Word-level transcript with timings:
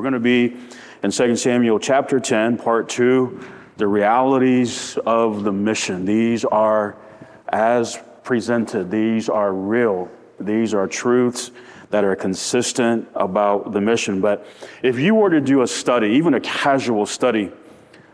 We're 0.00 0.10
going 0.10 0.14
to 0.14 0.20
be 0.20 0.56
in 1.02 1.10
2 1.10 1.36
Samuel 1.36 1.78
chapter 1.78 2.18
10, 2.18 2.56
part 2.56 2.88
2, 2.88 3.38
the 3.76 3.86
realities 3.86 4.96
of 5.04 5.44
the 5.44 5.52
mission. 5.52 6.06
These 6.06 6.46
are 6.46 6.96
as 7.50 7.98
presented, 8.22 8.90
these 8.90 9.28
are 9.28 9.52
real, 9.52 10.08
these 10.40 10.72
are 10.72 10.86
truths 10.86 11.50
that 11.90 12.02
are 12.02 12.16
consistent 12.16 13.08
about 13.14 13.72
the 13.72 13.80
mission. 13.82 14.22
But 14.22 14.46
if 14.82 14.98
you 14.98 15.14
were 15.14 15.28
to 15.28 15.40
do 15.42 15.60
a 15.60 15.66
study, 15.66 16.12
even 16.12 16.32
a 16.32 16.40
casual 16.40 17.04
study 17.04 17.52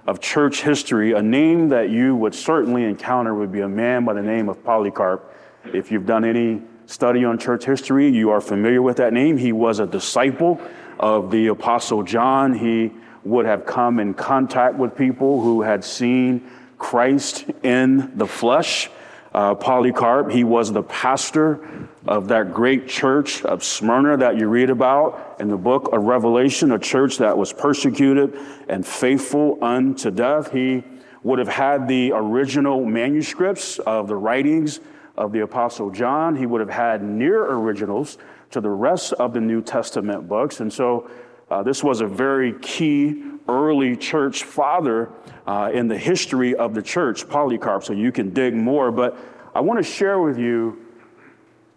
of 0.08 0.20
church 0.20 0.62
history, 0.62 1.12
a 1.12 1.22
name 1.22 1.68
that 1.68 1.90
you 1.90 2.16
would 2.16 2.34
certainly 2.34 2.82
encounter 2.82 3.32
would 3.32 3.52
be 3.52 3.60
a 3.60 3.68
man 3.68 4.04
by 4.04 4.14
the 4.14 4.22
name 4.22 4.48
of 4.48 4.64
Polycarp. 4.64 5.32
If 5.72 5.92
you've 5.92 6.06
done 6.06 6.24
any 6.24 6.62
study 6.86 7.24
on 7.24 7.38
church 7.38 7.64
history, 7.64 8.08
you 8.08 8.30
are 8.30 8.40
familiar 8.40 8.82
with 8.82 8.96
that 8.96 9.12
name. 9.12 9.36
He 9.36 9.52
was 9.52 9.78
a 9.78 9.86
disciple 9.86 10.60
of 10.98 11.30
the 11.30 11.48
Apostle 11.48 12.02
John. 12.02 12.54
He 12.54 12.92
would 13.24 13.46
have 13.46 13.66
come 13.66 13.98
in 13.98 14.14
contact 14.14 14.76
with 14.76 14.96
people 14.96 15.42
who 15.42 15.62
had 15.62 15.84
seen 15.84 16.48
Christ 16.78 17.44
in 17.62 18.16
the 18.16 18.26
flesh 18.26 18.88
uh, 19.36 19.54
Polycarp. 19.54 20.30
He 20.30 20.44
was 20.44 20.72
the 20.72 20.82
pastor 20.82 21.60
of 22.06 22.28
that 22.28 22.54
great 22.54 22.88
church 22.88 23.44
of 23.44 23.62
Smyrna 23.62 24.16
that 24.16 24.38
you 24.38 24.48
read 24.48 24.70
about 24.70 25.36
in 25.40 25.48
the 25.48 25.56
book 25.56 25.92
of 25.92 26.04
Revelation, 26.04 26.72
a 26.72 26.78
church 26.78 27.18
that 27.18 27.36
was 27.36 27.52
persecuted 27.52 28.38
and 28.68 28.86
faithful 28.86 29.62
unto 29.62 30.10
death. 30.10 30.52
He 30.52 30.84
would 31.22 31.38
have 31.38 31.48
had 31.48 31.86
the 31.86 32.12
original 32.14 32.84
manuscripts 32.86 33.78
of 33.80 34.08
the 34.08 34.16
writings 34.16 34.80
of 35.16 35.32
the 35.32 35.40
Apostle 35.40 35.90
John. 35.90 36.36
He 36.36 36.46
would 36.46 36.60
have 36.60 36.70
had 36.70 37.02
near 37.02 37.44
originals 37.44 38.16
to 38.56 38.62
the 38.62 38.70
rest 38.70 39.12
of 39.12 39.34
the 39.34 39.40
New 39.40 39.60
Testament 39.60 40.26
books. 40.28 40.60
And 40.60 40.72
so 40.72 41.10
uh, 41.50 41.62
this 41.62 41.84
was 41.84 42.00
a 42.00 42.06
very 42.06 42.54
key 42.60 43.22
early 43.48 43.94
church 43.98 44.44
father 44.44 45.10
uh, 45.46 45.70
in 45.74 45.88
the 45.88 45.98
history 45.98 46.54
of 46.54 46.72
the 46.72 46.80
church, 46.80 47.28
Polycarp, 47.28 47.84
so 47.84 47.92
you 47.92 48.10
can 48.10 48.32
dig 48.32 48.54
more. 48.54 48.90
But 48.90 49.14
I 49.54 49.60
want 49.60 49.78
to 49.78 49.84
share 49.84 50.20
with 50.20 50.38
you 50.38 50.86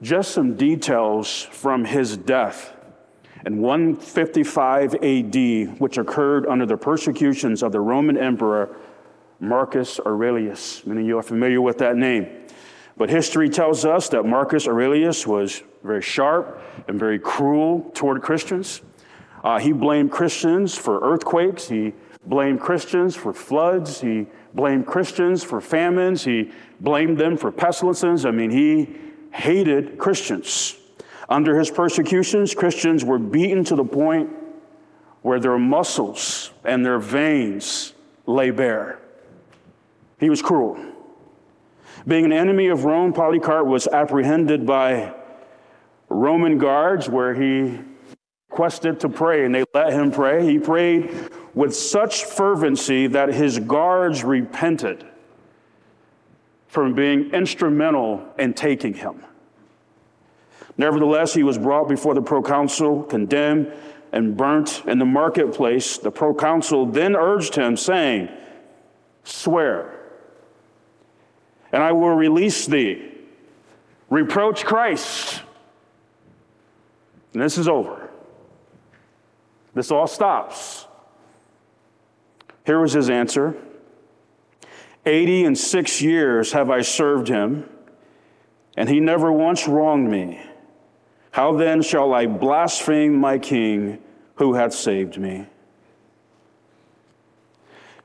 just 0.02 0.32
some 0.32 0.56
details 0.56 1.42
from 1.52 1.84
his 1.84 2.16
death 2.16 2.74
in 3.46 3.60
155 3.60 4.96
AD, 4.96 5.80
which 5.82 5.98
occurred 5.98 6.48
under 6.48 6.66
the 6.66 6.78
persecutions 6.78 7.62
of 7.62 7.74
the 7.74 7.82
Roman 7.82 8.18
Emperor 8.18 8.74
Marcus 9.42 10.00
Aurelius. 10.00 10.86
Many 10.86 11.02
of 11.02 11.08
you 11.08 11.18
are 11.18 11.24
familiar 11.24 11.60
with 11.60 11.78
that 11.80 11.98
name. 11.98 12.39
But 13.00 13.10
history 13.10 13.50
tells 13.50 13.86
us 13.86 14.10
that 14.10 14.26
Marcus 14.26 14.68
Aurelius 14.68 15.26
was 15.26 15.64
very 15.84 16.02
sharp 16.02 16.62
and 16.90 17.00
very 17.00 17.18
cruel 17.18 17.90
toward 17.94 18.22
Christians. 18.22 18.82
Uh, 19.42 19.58
he 19.58 19.72
blamed 19.72 20.12
Christians 20.12 20.78
for 20.78 21.00
earthquakes. 21.02 21.70
He 21.70 21.94
blamed 22.26 22.60
Christians 22.60 23.16
for 23.16 23.32
floods. 23.32 24.02
He 24.02 24.28
blamed 24.54 24.86
Christians 24.86 25.46
for 25.46 25.62
famines. 25.62 26.26
He 26.26 26.52
blamed 26.82 27.18
them 27.18 27.38
for 27.38 27.54
pestilences. 27.54 28.26
I 28.26 28.32
mean, 28.32 28.50
he 28.52 28.98
hated 29.32 29.98
Christians. 29.98 30.76
Under 31.30 31.58
his 31.58 31.72
persecutions, 31.72 32.54
Christians 32.54 33.06
were 33.06 33.18
beaten 33.18 33.64
to 33.64 33.78
the 33.78 33.86
point 33.86 34.30
where 35.22 35.40
their 35.40 35.58
muscles 35.58 36.52
and 36.66 36.86
their 36.86 37.00
veins 37.00 37.94
lay 38.26 38.52
bare. 38.52 39.00
He 40.20 40.30
was 40.30 40.42
cruel. 40.42 40.78
Being 42.10 42.26
an 42.26 42.34
enemy 42.34 42.70
of 42.70 42.86
Rome, 42.86 43.14
Polycarp 43.14 43.68
was 43.68 43.86
apprehended 43.86 44.66
by 44.66 45.14
Roman 46.10 46.58
guards 46.58 47.08
where 47.08 47.36
he 47.36 47.80
requested 48.50 49.00
to 49.02 49.10
pray, 49.10 49.46
and 49.46 49.54
they 49.54 49.64
let 49.76 49.94
him 49.94 50.10
pray. 50.10 50.44
He 50.44 50.58
prayed 50.58 51.30
with 51.54 51.76
such 51.76 52.26
fervency 52.26 53.06
that 53.06 53.32
his 53.32 53.60
guards 53.60 54.24
repented 54.24 55.06
from 56.68 56.96
being 56.96 57.30
instrumental 57.30 58.26
in 58.40 58.56
taking 58.56 58.96
him. 58.96 59.24
Nevertheless, 60.80 61.36
he 61.36 61.44
was 61.44 61.60
brought 61.60 61.88
before 61.88 62.16
the 62.16 62.24
proconsul, 62.24 63.04
condemned, 63.04 63.72
and 64.12 64.36
burnt 64.36 64.82
in 64.88 64.98
the 64.98 65.06
marketplace. 65.06 66.00
The 66.00 66.10
proconsul 66.10 66.88
then 66.88 67.16
urged 67.16 67.54
him, 67.54 67.78
saying, 67.78 68.30
Swear, 69.24 69.99
and 71.72 71.84
I 71.84 71.92
will 71.92 72.10
release 72.10 72.66
thee. 72.66 73.12
Reproach 74.10 74.66
Christ. 74.66 75.42
And 77.34 77.42
this 77.42 77.58
is 77.58 77.68
over. 77.68 78.10
This 79.74 79.92
all 79.92 80.08
stops. 80.08 80.88
Here 82.66 82.80
was 82.80 82.94
his 82.94 83.10
answer 83.10 83.56
Eighty 85.06 85.46
and 85.46 85.58
six 85.58 86.02
years 86.02 86.52
have 86.52 86.70
I 86.70 86.82
served 86.82 87.30
him, 87.30 87.70
and 88.76 88.90
he 88.90 89.00
never 89.00 89.32
once 89.32 89.68
wronged 89.68 90.10
me. 90.10 90.42
How 91.32 91.56
then 91.56 91.82
shall 91.82 92.14
I 92.14 92.26
blaspheme 92.26 93.16
my 93.16 93.38
king 93.38 94.00
who 94.36 94.54
hath 94.56 94.74
saved 94.74 95.18
me? 95.18 95.48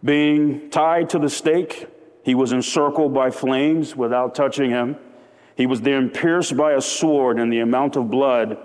Being 0.04 0.70
tied 0.70 1.10
to 1.10 1.18
the 1.18 1.30
stake, 1.30 1.88
he 2.24 2.34
was 2.34 2.52
encircled 2.52 3.12
by 3.12 3.30
flames 3.30 3.94
without 3.94 4.34
touching 4.34 4.70
him. 4.70 4.96
He 5.56 5.66
was 5.66 5.82
then 5.82 6.08
pierced 6.08 6.56
by 6.56 6.72
a 6.72 6.80
sword, 6.80 7.38
and 7.38 7.52
the 7.52 7.60
amount 7.60 7.96
of 7.96 8.10
blood 8.10 8.56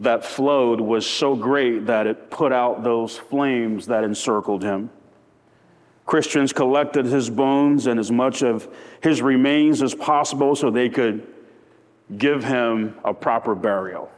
that 0.00 0.24
flowed 0.24 0.80
was 0.80 1.06
so 1.06 1.36
great 1.36 1.86
that 1.86 2.06
it 2.06 2.30
put 2.30 2.52
out 2.52 2.82
those 2.82 3.18
flames 3.18 3.86
that 3.86 4.02
encircled 4.02 4.62
him. 4.62 4.88
Christians 6.06 6.54
collected 6.54 7.04
his 7.04 7.28
bones 7.28 7.86
and 7.86 8.00
as 8.00 8.10
much 8.10 8.42
of 8.42 8.66
his 9.02 9.20
remains 9.20 9.82
as 9.82 9.94
possible 9.94 10.56
so 10.56 10.70
they 10.70 10.88
could 10.88 11.26
give 12.16 12.42
him 12.42 12.96
a 13.04 13.12
proper 13.12 13.54
burial. 13.54 14.10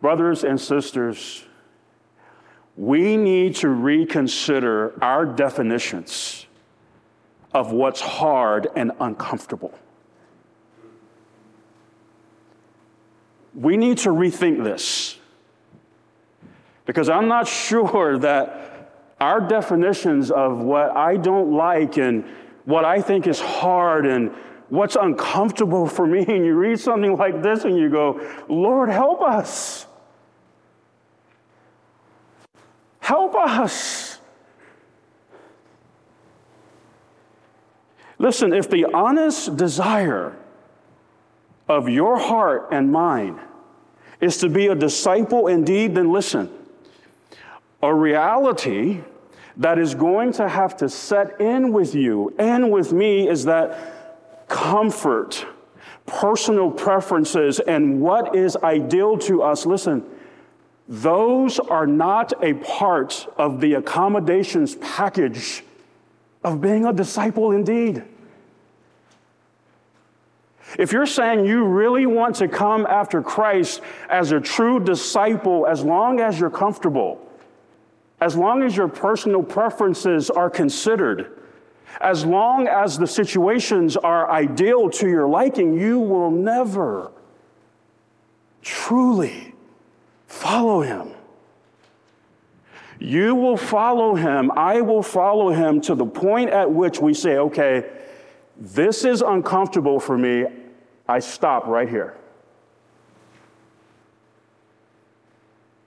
Brothers 0.00 0.44
and 0.44 0.58
sisters, 0.58 1.44
we 2.76 3.16
need 3.16 3.56
to 3.56 3.68
reconsider 3.68 4.94
our 5.02 5.26
definitions 5.26 6.46
of 7.52 7.72
what's 7.72 8.00
hard 8.00 8.66
and 8.74 8.92
uncomfortable. 9.00 9.78
we 13.54 13.76
need 13.76 13.98
to 13.98 14.08
rethink 14.08 14.62
this 14.64 15.18
because 16.86 17.08
I'm 17.08 17.28
not 17.28 17.46
sure 17.48 18.18
that 18.18 18.68
our 19.20 19.40
definitions 19.40 20.30
of 20.30 20.58
what 20.58 20.96
I 20.96 21.16
don't 21.16 21.52
like 21.52 21.96
and 21.96 22.24
what 22.64 22.84
I 22.84 23.00
think 23.00 23.26
is 23.26 23.40
hard 23.40 24.06
and 24.06 24.32
what's 24.68 24.96
uncomfortable 24.96 25.86
for 25.86 26.06
me, 26.06 26.24
and 26.28 26.44
you 26.44 26.54
read 26.54 26.80
something 26.80 27.16
like 27.16 27.42
this 27.42 27.64
and 27.64 27.76
you 27.76 27.88
go, 27.88 28.20
Lord, 28.48 28.88
help 28.88 29.20
us. 29.22 29.86
Help 33.12 33.34
us. 33.34 34.20
Listen, 38.16 38.54
if 38.54 38.70
the 38.70 38.86
honest 38.86 39.54
desire 39.58 40.34
of 41.68 41.90
your 41.90 42.18
heart 42.18 42.68
and 42.72 42.90
mine 42.90 43.38
is 44.22 44.38
to 44.38 44.48
be 44.48 44.68
a 44.68 44.74
disciple 44.74 45.48
indeed, 45.48 45.94
then 45.94 46.10
listen. 46.10 46.50
A 47.82 47.94
reality 47.94 49.02
that 49.58 49.78
is 49.78 49.94
going 49.94 50.32
to 50.32 50.48
have 50.48 50.74
to 50.78 50.88
set 50.88 51.38
in 51.38 51.70
with 51.70 51.94
you 51.94 52.34
and 52.38 52.72
with 52.72 52.94
me 52.94 53.28
is 53.28 53.44
that 53.44 54.48
comfort, 54.48 55.44
personal 56.06 56.70
preferences, 56.70 57.60
and 57.60 58.00
what 58.00 58.34
is 58.34 58.56
ideal 58.56 59.18
to 59.18 59.42
us, 59.42 59.66
listen, 59.66 60.02
those 60.92 61.58
are 61.58 61.86
not 61.86 62.34
a 62.44 62.52
part 62.52 63.26
of 63.38 63.62
the 63.62 63.74
accommodations 63.74 64.74
package 64.74 65.64
of 66.44 66.60
being 66.60 66.84
a 66.84 66.92
disciple 66.92 67.52
indeed. 67.52 68.04
If 70.78 70.92
you're 70.92 71.06
saying 71.06 71.46
you 71.46 71.64
really 71.64 72.04
want 72.04 72.36
to 72.36 72.48
come 72.48 72.84
after 72.84 73.22
Christ 73.22 73.80
as 74.10 74.32
a 74.32 74.40
true 74.40 74.80
disciple, 74.80 75.66
as 75.66 75.82
long 75.82 76.20
as 76.20 76.38
you're 76.38 76.50
comfortable, 76.50 77.26
as 78.20 78.36
long 78.36 78.62
as 78.62 78.76
your 78.76 78.88
personal 78.88 79.42
preferences 79.42 80.28
are 80.28 80.50
considered, 80.50 81.40
as 82.02 82.26
long 82.26 82.68
as 82.68 82.98
the 82.98 83.06
situations 83.06 83.96
are 83.96 84.30
ideal 84.30 84.90
to 84.90 85.08
your 85.08 85.26
liking, 85.26 85.72
you 85.72 85.98
will 85.98 86.30
never 86.30 87.10
truly 88.60 89.51
follow 90.32 90.80
him. 90.80 91.10
You 92.98 93.34
will 93.34 93.56
follow 93.56 94.14
him. 94.14 94.50
I 94.52 94.80
will 94.80 95.02
follow 95.02 95.50
him 95.50 95.80
to 95.82 95.94
the 95.94 96.06
point 96.06 96.50
at 96.50 96.70
which 96.70 97.00
we 97.00 97.12
say, 97.14 97.36
okay, 97.36 97.90
this 98.56 99.04
is 99.04 99.20
uncomfortable 99.20 100.00
for 100.00 100.16
me. 100.16 100.46
I 101.06 101.18
stop 101.18 101.66
right 101.66 101.88
here. 101.88 102.16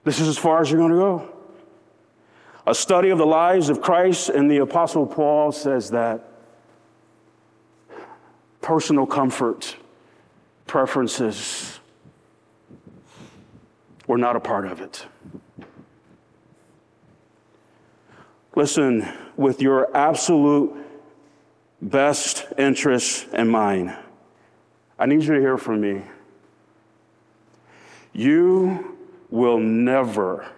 This 0.04 0.20
is 0.20 0.28
as 0.28 0.38
far 0.38 0.60
as 0.60 0.70
you're 0.70 0.78
going 0.78 0.92
to 0.92 0.96
go. 0.96 1.32
A 2.66 2.74
study 2.74 3.10
of 3.10 3.18
the 3.18 3.26
lives 3.26 3.68
of 3.68 3.80
Christ 3.80 4.28
and 4.28 4.50
the 4.50 4.58
Apostle 4.58 5.06
Paul 5.06 5.50
says 5.50 5.90
that 5.90 6.28
personal 8.60 9.06
comfort, 9.06 9.76
preferences 10.66 11.80
were 14.06 14.18
not 14.18 14.36
a 14.36 14.40
part 14.40 14.66
of 14.66 14.80
it. 14.80 15.06
Listen, 18.54 19.06
with 19.36 19.60
your 19.60 19.94
absolute 19.94 20.74
best 21.82 22.46
interests 22.56 23.26
in 23.32 23.48
mind, 23.48 23.94
I 24.98 25.06
need 25.06 25.22
you 25.22 25.34
to 25.34 25.40
hear 25.40 25.58
from 25.58 25.80
me. 25.80 26.02
You 28.14 28.96
will 29.28 29.58
never 29.58 30.48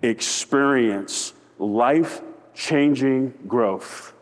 experience 0.00 1.34
life 1.58 2.22
changing 2.54 3.34
growth 3.46 4.14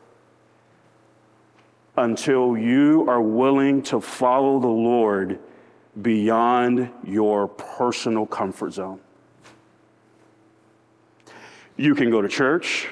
until 1.97 2.57
you 2.57 3.09
are 3.09 3.23
willing 3.23 3.83
to 3.83 4.01
follow 4.01 4.59
the 4.59 4.67
Lord 4.67 5.39
beyond 6.03 6.91
your 7.05 7.49
personal 7.49 8.27
comfort 8.27 8.73
zone. 8.73 9.01
You 11.77 11.95
can 11.95 12.11
go 12.11 12.21
to 12.21 12.29
church. 12.29 12.89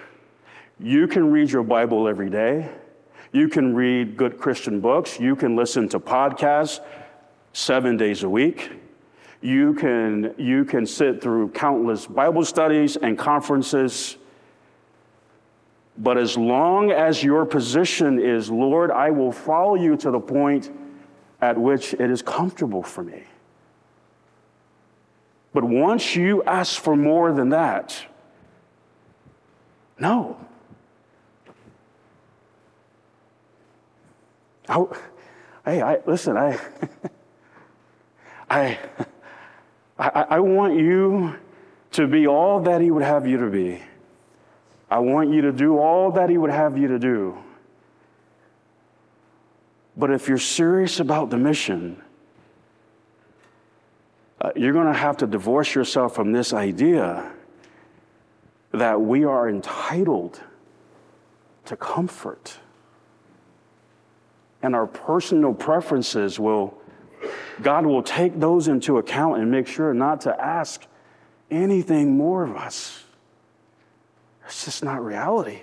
You 0.78 1.08
can 1.08 1.30
read 1.30 1.50
your 1.50 1.62
Bible 1.62 2.08
every 2.08 2.30
day. 2.30 2.70
You 3.32 3.48
can 3.48 3.74
read 3.74 4.16
good 4.16 4.38
Christian 4.38 4.80
books. 4.80 5.18
You 5.18 5.36
can 5.36 5.56
listen 5.56 5.88
to 5.90 6.00
podcasts 6.00 6.80
seven 7.52 7.96
days 7.96 8.22
a 8.22 8.28
week. 8.28 8.70
You 9.40 9.74
can, 9.74 10.34
you 10.38 10.64
can 10.64 10.86
sit 10.86 11.20
through 11.20 11.50
countless 11.50 12.06
Bible 12.06 12.44
studies 12.44 12.96
and 12.96 13.18
conferences. 13.18 14.16
But 15.98 16.18
as 16.18 16.36
long 16.36 16.90
as 16.90 17.22
your 17.22 17.44
position 17.44 18.18
is, 18.18 18.50
Lord, 18.50 18.90
I 18.90 19.10
will 19.10 19.32
follow 19.32 19.74
you 19.74 19.96
to 19.98 20.10
the 20.10 20.20
point 20.20 20.70
at 21.46 21.56
which 21.56 21.94
it 21.94 22.10
is 22.10 22.22
comfortable 22.22 22.82
for 22.82 23.04
me. 23.04 23.22
But 25.54 25.62
once 25.62 26.16
you 26.16 26.42
ask 26.42 26.80
for 26.80 26.96
more 26.96 27.32
than 27.32 27.50
that, 27.50 28.04
no. 29.96 30.36
I, 34.68 34.84
hey, 35.64 35.82
I, 35.82 35.98
listen, 36.04 36.36
I, 36.36 36.58
I, 38.50 38.78
I, 39.96 40.08
I 40.30 40.40
want 40.40 40.76
you 40.76 41.36
to 41.92 42.08
be 42.08 42.26
all 42.26 42.60
that 42.62 42.80
He 42.80 42.90
would 42.90 43.04
have 43.04 43.24
you 43.24 43.38
to 43.38 43.46
be. 43.46 43.80
I 44.90 44.98
want 44.98 45.32
you 45.32 45.42
to 45.42 45.52
do 45.52 45.78
all 45.78 46.10
that 46.10 46.28
He 46.28 46.38
would 46.38 46.50
have 46.50 46.76
you 46.76 46.88
to 46.88 46.98
do. 46.98 47.38
But 49.96 50.10
if 50.10 50.28
you're 50.28 50.38
serious 50.38 51.00
about 51.00 51.30
the 51.30 51.38
mission, 51.38 52.02
uh, 54.40 54.50
you're 54.54 54.74
going 54.74 54.92
to 54.92 54.98
have 54.98 55.16
to 55.18 55.26
divorce 55.26 55.74
yourself 55.74 56.14
from 56.14 56.32
this 56.32 56.52
idea 56.52 57.32
that 58.72 59.00
we 59.00 59.24
are 59.24 59.48
entitled 59.48 60.40
to 61.64 61.76
comfort. 61.76 62.58
And 64.62 64.74
our 64.74 64.86
personal 64.86 65.54
preferences 65.54 66.38
will, 66.38 66.76
God 67.62 67.86
will 67.86 68.02
take 68.02 68.38
those 68.38 68.68
into 68.68 68.98
account 68.98 69.40
and 69.40 69.50
make 69.50 69.66
sure 69.66 69.94
not 69.94 70.20
to 70.22 70.40
ask 70.40 70.86
anything 71.50 72.16
more 72.16 72.44
of 72.44 72.56
us. 72.56 73.04
It's 74.44 74.66
just 74.66 74.84
not 74.84 75.02
reality. 75.02 75.62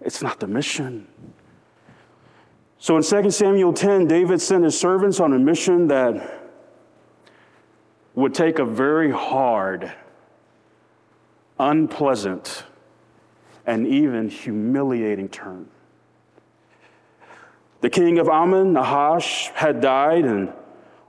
It's 0.00 0.22
not 0.22 0.40
the 0.40 0.46
mission. 0.46 1.06
So 2.82 2.96
in 2.96 3.02
2 3.02 3.30
Samuel 3.30 3.74
10, 3.74 4.06
David 4.06 4.40
sent 4.40 4.64
his 4.64 4.78
servants 4.78 5.20
on 5.20 5.34
a 5.34 5.38
mission 5.38 5.88
that 5.88 6.48
would 8.14 8.34
take 8.34 8.58
a 8.58 8.64
very 8.64 9.10
hard, 9.10 9.92
unpleasant, 11.58 12.64
and 13.66 13.86
even 13.86 14.30
humiliating 14.30 15.28
turn. 15.28 15.68
The 17.82 17.90
king 17.90 18.18
of 18.18 18.30
Ammon, 18.30 18.72
Nahash, 18.72 19.48
had 19.48 19.82
died, 19.82 20.24
and 20.24 20.50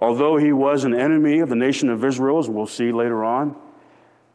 although 0.02 0.36
he 0.36 0.52
was 0.52 0.84
an 0.84 0.94
enemy 0.94 1.40
of 1.40 1.48
the 1.48 1.56
nation 1.56 1.88
of 1.90 2.04
Israel, 2.04 2.40
as 2.40 2.50
we'll 2.50 2.68
see 2.68 2.92
later 2.92 3.24
on, 3.24 3.56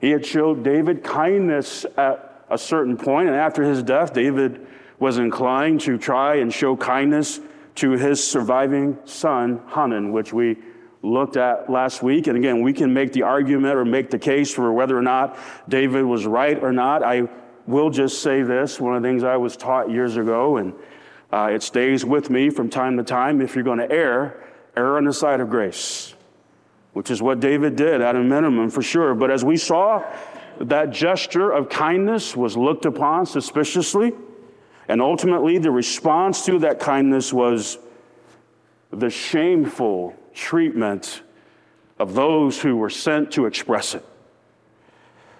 he 0.00 0.09
had 0.09 0.25
showed 0.25 0.65
David 0.65 1.05
kindness 1.05 1.85
at 1.99 2.44
a 2.49 2.56
certain 2.56 2.97
point, 2.97 3.29
and 3.29 3.37
after 3.37 3.62
his 3.62 3.83
death, 3.83 4.15
David 4.15 4.67
was 4.98 5.19
inclined 5.19 5.81
to 5.82 5.98
try 5.98 6.37
and 6.37 6.52
show 6.52 6.76
kindness 6.76 7.40
to 7.76 7.93
his 7.93 8.26
surviving 8.26 8.98
son, 9.04 9.60
Hanan, 9.75 10.12
which 10.12 10.32
we 10.32 10.56
looked 11.02 11.37
at 11.37 11.70
last 11.70 12.02
week. 12.02 12.26
And 12.26 12.37
again, 12.37 12.62
we 12.62 12.72
can 12.72 12.93
make 12.93 13.12
the 13.12 13.22
argument 13.22 13.76
or 13.76 13.84
make 13.84 14.10
the 14.10 14.19
case 14.19 14.52
for 14.52 14.72
whether 14.72 14.96
or 14.96 15.02
not 15.02 15.38
David 15.69 16.04
was 16.04 16.26
right 16.26 16.60
or 16.62 16.72
not. 16.72 17.02
I 17.02 17.28
will 17.66 17.90
just 17.90 18.22
say 18.22 18.43
this 18.43 18.81
one 18.81 18.96
of 18.96 19.02
the 19.02 19.08
things 19.08 19.22
I 19.22 19.37
was 19.37 19.56
taught 19.56 19.90
years 19.90 20.16
ago, 20.16 20.56
and 20.56 20.72
uh, 21.32 21.50
it 21.52 21.62
stays 21.62 22.04
with 22.04 22.31
me 22.31 22.50
from 22.50 22.70
time 22.70 22.96
to 22.96 23.02
time. 23.02 23.40
If 23.40 23.54
you're 23.54 23.64
going 23.64 23.78
to 23.78 23.90
err, 23.90 24.42
err 24.76 24.96
on 24.96 25.04
the 25.04 25.12
side 25.12 25.40
of 25.40 25.50
grace, 25.50 26.14
which 26.92 27.10
is 27.10 27.20
what 27.20 27.40
David 27.40 27.76
did 27.76 28.00
at 28.00 28.16
a 28.16 28.20
minimum 28.20 28.70
for 28.70 28.82
sure. 28.82 29.14
But 29.14 29.31
as 29.31 29.44
we 29.44 29.56
saw, 29.56 30.04
that 30.60 30.90
gesture 30.90 31.50
of 31.50 31.69
kindness 31.69 32.34
was 32.34 32.56
looked 32.56 32.87
upon 32.87 33.26
suspiciously. 33.26 34.12
And 34.88 35.03
ultimately, 35.03 35.59
the 35.59 35.71
response 35.71 36.44
to 36.47 36.59
that 36.61 36.79
kindness 36.81 37.33
was 37.33 37.79
the 38.91 39.11
shameful 39.11 40.15
treatment 40.33 41.23
of 41.99 42.15
those 42.15 42.61
who 42.61 42.77
were 42.77 42.91
sent 42.91 43.33
to 43.33 43.47
express 43.47 43.94
it. 43.94 44.05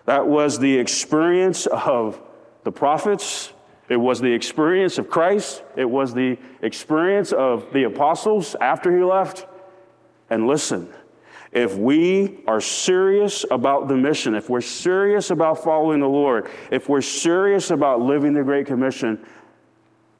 That 0.07 0.27
was 0.27 0.59
the 0.59 0.79
experience 0.79 1.67
of 1.67 2.21
the 2.65 2.73
prophets. 2.73 3.53
It 3.89 3.97
was 3.97 4.21
the 4.21 4.33
experience 4.33 4.99
of 4.99 5.09
Christ. 5.09 5.63
It 5.77 5.85
was 5.85 6.15
the 6.15 6.39
experience 6.63 7.33
of 7.33 7.73
the 7.73 7.85
apostles 7.85 8.57
after 8.61 8.97
he 8.97 9.05
left. 9.05 9.47
And 10.29 10.47
listen, 10.47 10.93
if 11.56 11.75
we 11.75 12.41
are 12.47 12.61
serious 12.61 13.47
about 13.50 13.88
the 13.88 13.97
mission, 13.97 14.35
if 14.35 14.50
we're 14.50 14.61
serious 14.61 15.31
about 15.31 15.64
following 15.64 16.00
the 16.00 16.07
Lord, 16.07 16.50
if 16.71 16.87
we're 16.87 17.00
serious 17.00 17.71
about 17.71 18.02
living 18.02 18.35
the 18.35 18.42
Great 18.42 18.66
Commission, 18.66 19.25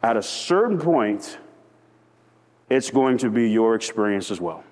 at 0.02 0.16
a 0.16 0.22
certain 0.22 0.78
point, 0.78 1.37
it's 2.70 2.90
going 2.90 3.18
to 3.18 3.28
be 3.28 3.50
your 3.50 3.75
experience 3.75 4.30
as 4.30 4.40
well. 4.40 4.64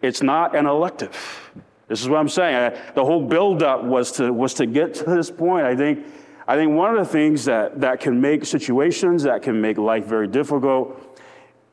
It's 0.00 0.22
not 0.22 0.56
an 0.56 0.64
elective. 0.64 1.52
This 1.86 2.00
is 2.00 2.08
what 2.08 2.18
I'm 2.18 2.30
saying. 2.30 2.56
I, 2.56 2.92
the 2.92 3.04
whole 3.04 3.26
buildup 3.26 3.84
was 3.84 4.10
to, 4.12 4.32
was 4.32 4.54
to 4.54 4.64
get 4.64 4.94
to 4.94 5.04
this 5.04 5.30
point. 5.30 5.66
I 5.66 5.76
think, 5.76 6.06
I 6.48 6.56
think 6.56 6.72
one 6.72 6.96
of 6.96 7.06
the 7.06 7.12
things 7.12 7.44
that, 7.44 7.82
that 7.82 8.00
can 8.00 8.22
make 8.22 8.46
situations, 8.46 9.24
that 9.24 9.42
can 9.42 9.60
make 9.60 9.76
life 9.76 10.06
very 10.06 10.28
difficult, 10.28 11.20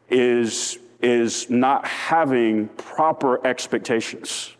is, 0.10 0.80
is 1.04 1.50
not 1.50 1.86
having 1.86 2.70
proper 2.70 3.46
expectations. 3.46 4.56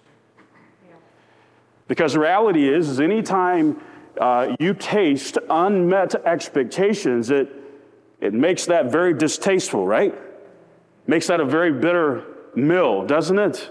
Because 1.88 2.14
the 2.14 2.20
reality 2.20 2.68
is, 2.68 2.90
is 2.90 3.00
anytime 3.00 3.82
uh, 4.20 4.56
you 4.60 4.74
taste 4.74 5.38
unmet 5.50 6.16
expectations, 6.26 7.30
it, 7.30 7.50
it 8.20 8.34
makes 8.34 8.66
that 8.66 8.92
very 8.92 9.14
distasteful, 9.14 9.88
right? 9.88 10.14
Makes 11.08 11.28
that 11.28 11.40
a 11.40 11.46
very 11.46 11.72
bitter 11.72 12.26
meal, 12.56 13.06
doesn't 13.06 13.40
it? 13.40 13.70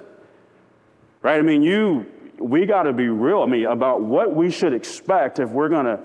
Right? 1.21 1.39
I 1.39 1.43
mean, 1.43 1.63
you, 1.63 2.07
we 2.39 2.67
got 2.67 2.85
to 2.85 2.93
be 2.93 3.09
real. 3.09 3.43
I 3.43 3.47
mean, 3.47 3.67
about 3.67 4.03
what 4.03 4.35
we 4.35 4.51
should 4.51 4.73
expect 4.73 5.39
if 5.39 5.51
we're 5.51 5.69
going 5.69 5.87
to 5.87 6.01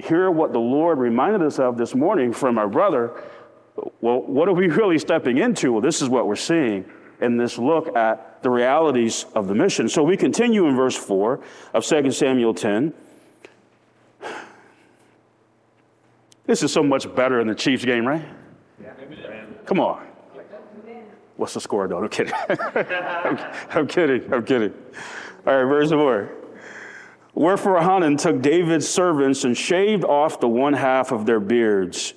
hear 0.00 0.30
what 0.30 0.52
the 0.52 0.60
Lord 0.60 0.98
reminded 0.98 1.42
us 1.42 1.58
of 1.58 1.76
this 1.76 1.94
morning 1.94 2.32
from 2.32 2.58
our 2.58 2.68
brother. 2.68 3.12
Well, 4.00 4.22
what 4.22 4.48
are 4.48 4.52
we 4.52 4.68
really 4.68 4.98
stepping 4.98 5.38
into? 5.38 5.72
Well, 5.72 5.80
this 5.80 6.00
is 6.00 6.08
what 6.08 6.26
we're 6.26 6.36
seeing 6.36 6.84
in 7.20 7.36
this 7.36 7.58
look 7.58 7.96
at 7.96 8.42
the 8.42 8.50
realities 8.50 9.26
of 9.34 9.48
the 9.48 9.54
mission. 9.54 9.88
So 9.88 10.02
we 10.02 10.16
continue 10.16 10.66
in 10.66 10.76
verse 10.76 10.96
4 10.96 11.40
of 11.72 11.84
2 11.84 12.10
Samuel 12.10 12.54
10. 12.54 12.92
This 16.46 16.62
is 16.62 16.72
so 16.72 16.82
much 16.82 17.12
better 17.14 17.40
in 17.40 17.46
the 17.46 17.54
Chiefs 17.54 17.84
game, 17.84 18.06
right? 18.06 18.24
Yeah. 18.80 18.92
Come 19.64 19.80
on. 19.80 20.06
What's 21.36 21.54
the 21.54 21.60
score, 21.60 21.88
though? 21.88 22.02
I'm 22.02 22.08
kidding. 22.08 22.32
I'm, 22.48 23.38
I'm, 23.70 23.86
kidding. 23.88 24.32
I'm 24.32 24.44
kidding. 24.44 24.72
All 25.46 25.56
right, 25.56 25.64
verse 25.64 25.90
4. 25.90 26.30
Wherefore 27.34 27.80
Hanan 27.80 28.16
took 28.16 28.40
David's 28.40 28.88
servants 28.88 29.42
and 29.42 29.56
shaved 29.56 30.04
off 30.04 30.38
the 30.38 30.48
one 30.48 30.74
half 30.74 31.10
of 31.10 31.26
their 31.26 31.40
beards 31.40 32.14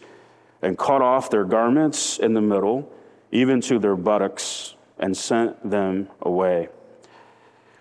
and 0.67 0.77
cut 0.77 1.01
off 1.01 1.29
their 1.29 1.45
garments 1.45 2.19
in 2.19 2.33
the 2.33 2.41
middle, 2.41 2.91
even 3.31 3.61
to 3.61 3.79
their 3.79 3.95
buttocks, 3.95 4.75
and 4.99 5.15
sent 5.15 5.69
them 5.69 6.09
away. 6.23 6.67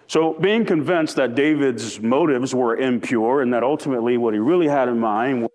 So, 0.06 0.34
being 0.34 0.64
convinced 0.64 1.16
that 1.16 1.34
David's 1.34 1.98
motives 1.98 2.54
were 2.54 2.76
impure 2.76 3.42
and 3.42 3.52
that 3.52 3.64
ultimately 3.64 4.16
what 4.18 4.34
he 4.34 4.40
really 4.40 4.68
had 4.68 4.88
in 4.88 5.00
mind, 5.00 5.42
was 5.42 5.50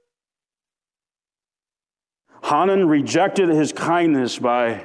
Hanan 2.44 2.90
rejected 2.90 3.48
his 3.48 3.72
kindness 3.72 4.38
by 4.38 4.84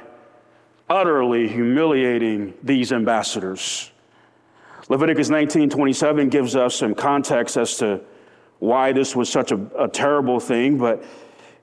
utterly 0.89 1.49
humiliating 1.49 2.53
these 2.63 2.93
ambassadors. 2.93 3.91
Leviticus 4.87 5.29
19:27 5.29 6.29
gives 6.29 6.55
us 6.55 6.75
some 6.75 6.95
context 6.95 7.57
as 7.57 7.75
to 7.79 7.99
why 8.59 8.93
this 8.93 9.17
was 9.17 9.27
such 9.27 9.51
a, 9.51 9.59
a 9.77 9.89
terrible 9.89 10.39
thing, 10.39 10.77
but 10.77 11.03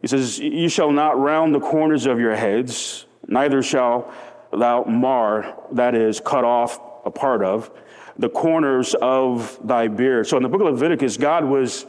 he 0.05 0.09
says, 0.09 0.39
You 0.39 0.69
shall 0.69 0.93
not 0.93 1.19
round 1.19 1.55
the 1.55 1.61
corners 1.61 2.05
of 2.05 2.21
your 2.21 2.37
heads, 2.37 3.07
neither 3.27 3.63
shall 3.63 4.13
thou 4.53 4.85
mar, 4.85 5.57
that 5.73 5.95
is, 5.95 6.21
cut 6.21 6.45
off 6.45 6.79
a 7.07 7.11
part 7.11 7.43
of, 7.43 7.71
the 8.19 8.29
corners 8.29 8.95
of 9.01 9.59
thy 9.67 9.89
beard. 9.89 10.27
So 10.27 10.37
in 10.37 10.43
the 10.43 10.51
book 10.51 10.61
of 10.61 10.67
Leviticus, 10.67 11.17
God 11.17 11.47
was 11.47 11.87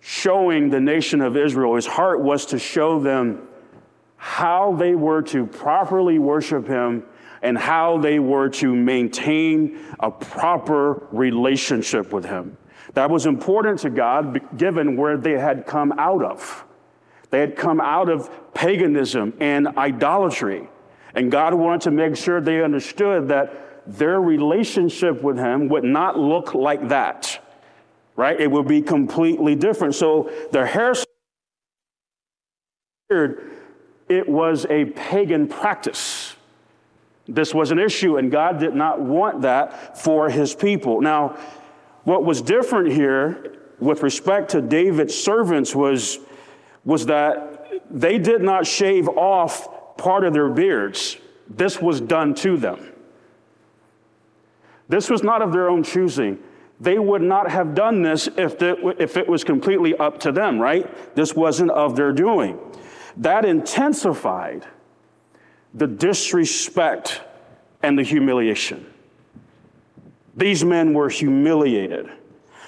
showing 0.00 0.68
the 0.70 0.80
nation 0.80 1.20
of 1.20 1.36
Israel, 1.36 1.76
his 1.76 1.86
heart 1.86 2.20
was 2.20 2.44
to 2.46 2.58
show 2.58 2.98
them 2.98 3.46
how 4.16 4.74
they 4.74 4.96
were 4.96 5.22
to 5.22 5.46
properly 5.46 6.18
worship 6.18 6.66
him 6.66 7.04
and 7.40 7.56
how 7.56 7.98
they 7.98 8.18
were 8.18 8.48
to 8.48 8.74
maintain 8.74 9.78
a 10.00 10.10
proper 10.10 11.06
relationship 11.12 12.12
with 12.12 12.24
him. 12.24 12.56
That 12.94 13.10
was 13.10 13.26
important 13.26 13.78
to 13.82 13.90
God 13.90 14.58
given 14.58 14.96
where 14.96 15.16
they 15.16 15.38
had 15.38 15.64
come 15.64 15.92
out 15.92 16.24
of. 16.24 16.64
They 17.30 17.40
had 17.40 17.56
come 17.56 17.80
out 17.80 18.08
of 18.08 18.54
paganism 18.54 19.34
and 19.40 19.68
idolatry. 19.76 20.68
And 21.14 21.30
God 21.30 21.54
wanted 21.54 21.82
to 21.82 21.90
make 21.90 22.16
sure 22.16 22.40
they 22.40 22.62
understood 22.62 23.28
that 23.28 23.86
their 23.86 24.20
relationship 24.20 25.22
with 25.22 25.38
Him 25.38 25.68
would 25.68 25.84
not 25.84 26.18
look 26.18 26.54
like 26.54 26.88
that, 26.88 27.42
right? 28.16 28.38
It 28.38 28.50
would 28.50 28.68
be 28.68 28.82
completely 28.82 29.54
different. 29.54 29.94
So 29.94 30.30
their 30.52 30.66
hair, 30.66 30.94
it 33.10 34.28
was 34.28 34.66
a 34.68 34.86
pagan 34.86 35.48
practice. 35.48 36.36
This 37.26 37.54
was 37.54 37.70
an 37.70 37.78
issue, 37.78 38.16
and 38.16 38.30
God 38.30 38.58
did 38.58 38.74
not 38.74 39.00
want 39.00 39.42
that 39.42 39.98
for 39.98 40.30
His 40.30 40.54
people. 40.54 41.00
Now, 41.00 41.38
what 42.04 42.24
was 42.24 42.40
different 42.40 42.92
here 42.92 43.54
with 43.78 44.02
respect 44.02 44.50
to 44.50 44.62
David's 44.62 45.14
servants 45.14 45.74
was, 45.74 46.18
was 46.88 47.04
that 47.04 47.70
they 47.90 48.16
did 48.16 48.40
not 48.40 48.66
shave 48.66 49.10
off 49.10 49.98
part 49.98 50.24
of 50.24 50.32
their 50.32 50.48
beards. 50.48 51.18
This 51.46 51.82
was 51.82 52.00
done 52.00 52.32
to 52.36 52.56
them. 52.56 52.94
This 54.88 55.10
was 55.10 55.22
not 55.22 55.42
of 55.42 55.52
their 55.52 55.68
own 55.68 55.82
choosing. 55.82 56.38
They 56.80 56.98
would 56.98 57.20
not 57.20 57.50
have 57.50 57.74
done 57.74 58.00
this 58.00 58.26
if 58.38 58.62
it, 58.62 58.78
if 58.98 59.18
it 59.18 59.28
was 59.28 59.44
completely 59.44 59.98
up 59.98 60.18
to 60.20 60.32
them, 60.32 60.58
right? 60.58 61.14
This 61.14 61.34
wasn't 61.34 61.72
of 61.72 61.94
their 61.94 62.10
doing. 62.10 62.58
That 63.18 63.44
intensified 63.44 64.66
the 65.74 65.86
disrespect 65.86 67.20
and 67.82 67.98
the 67.98 68.02
humiliation. 68.02 68.86
These 70.34 70.64
men 70.64 70.94
were 70.94 71.10
humiliated. 71.10 72.10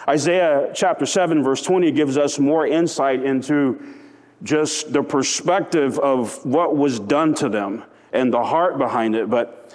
Isaiah 0.07 0.73
chapter 0.75 1.07
7, 1.07 1.43
verse 1.43 1.63
20 1.63 1.91
gives 1.93 2.19
us 2.19 2.39
more 2.39 2.67
insight 2.67 3.23
into 3.25 3.97
just 4.43 4.93
the 4.93 5.03
perspective 5.03 5.99
of 5.99 6.45
what 6.45 6.77
was 6.77 6.99
done 6.99 7.35
to 7.35 7.49
them 7.49 7.85
and 8.13 8.33
the 8.33 8.43
heart 8.43 8.79
behind 8.79 9.15
it. 9.15 9.29
But 9.29 9.75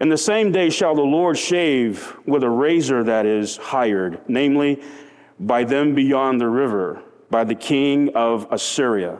in 0.00 0.08
the 0.08 0.18
same 0.18 0.52
day 0.52 0.70
shall 0.70 0.94
the 0.94 1.02
Lord 1.02 1.38
shave 1.38 2.16
with 2.26 2.42
a 2.42 2.50
razor 2.50 3.04
that 3.04 3.26
is 3.26 3.56
hired, 3.56 4.20
namely 4.28 4.82
by 5.40 5.64
them 5.64 5.94
beyond 5.94 6.40
the 6.40 6.48
river, 6.48 7.02
by 7.30 7.44
the 7.44 7.54
king 7.54 8.14
of 8.14 8.46
Assyria, 8.50 9.18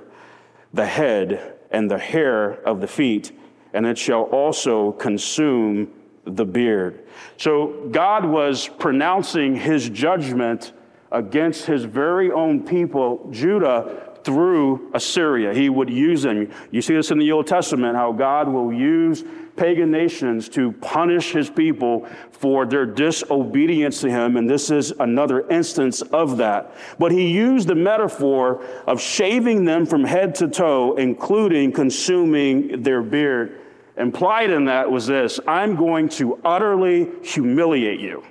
the 0.72 0.86
head 0.86 1.54
and 1.70 1.90
the 1.90 1.98
hair 1.98 2.52
of 2.66 2.80
the 2.80 2.86
feet, 2.86 3.32
and 3.72 3.84
it 3.84 3.98
shall 3.98 4.22
also 4.24 4.92
consume 4.92 5.90
the 6.24 6.44
beard. 6.44 7.04
So 7.36 7.88
God 7.90 8.24
was 8.24 8.68
pronouncing 8.68 9.56
his 9.56 9.90
judgment 9.90 10.72
against 11.10 11.66
his 11.66 11.84
very 11.84 12.30
own 12.30 12.64
people, 12.64 13.28
Judah, 13.30 14.13
through 14.24 14.90
Assyria. 14.94 15.52
He 15.54 15.68
would 15.68 15.90
use 15.90 16.22
them. 16.22 16.50
You 16.70 16.82
see 16.82 16.94
this 16.94 17.10
in 17.10 17.18
the 17.18 17.30
Old 17.30 17.46
Testament, 17.46 17.96
how 17.96 18.12
God 18.12 18.48
will 18.48 18.72
use 18.72 19.22
pagan 19.56 19.90
nations 19.90 20.48
to 20.48 20.72
punish 20.72 21.30
his 21.30 21.48
people 21.48 22.08
for 22.32 22.66
their 22.66 22.86
disobedience 22.86 24.00
to 24.00 24.10
him. 24.10 24.36
And 24.36 24.50
this 24.50 24.70
is 24.70 24.92
another 24.98 25.48
instance 25.48 26.02
of 26.02 26.38
that. 26.38 26.74
But 26.98 27.12
he 27.12 27.28
used 27.30 27.68
the 27.68 27.74
metaphor 27.74 28.64
of 28.86 29.00
shaving 29.00 29.64
them 29.64 29.86
from 29.86 30.02
head 30.04 30.34
to 30.36 30.48
toe, 30.48 30.96
including 30.96 31.72
consuming 31.72 32.82
their 32.82 33.02
beard. 33.02 33.60
Implied 33.96 34.50
in 34.50 34.64
that 34.64 34.90
was 34.90 35.06
this 35.06 35.38
I'm 35.46 35.76
going 35.76 36.08
to 36.10 36.40
utterly 36.44 37.10
humiliate 37.22 38.00
you. 38.00 38.24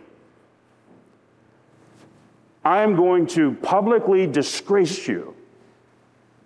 I'm 2.66 2.96
going 2.96 3.28
to 3.28 3.54
publicly 3.56 4.26
disgrace 4.26 5.08
you. 5.08 5.33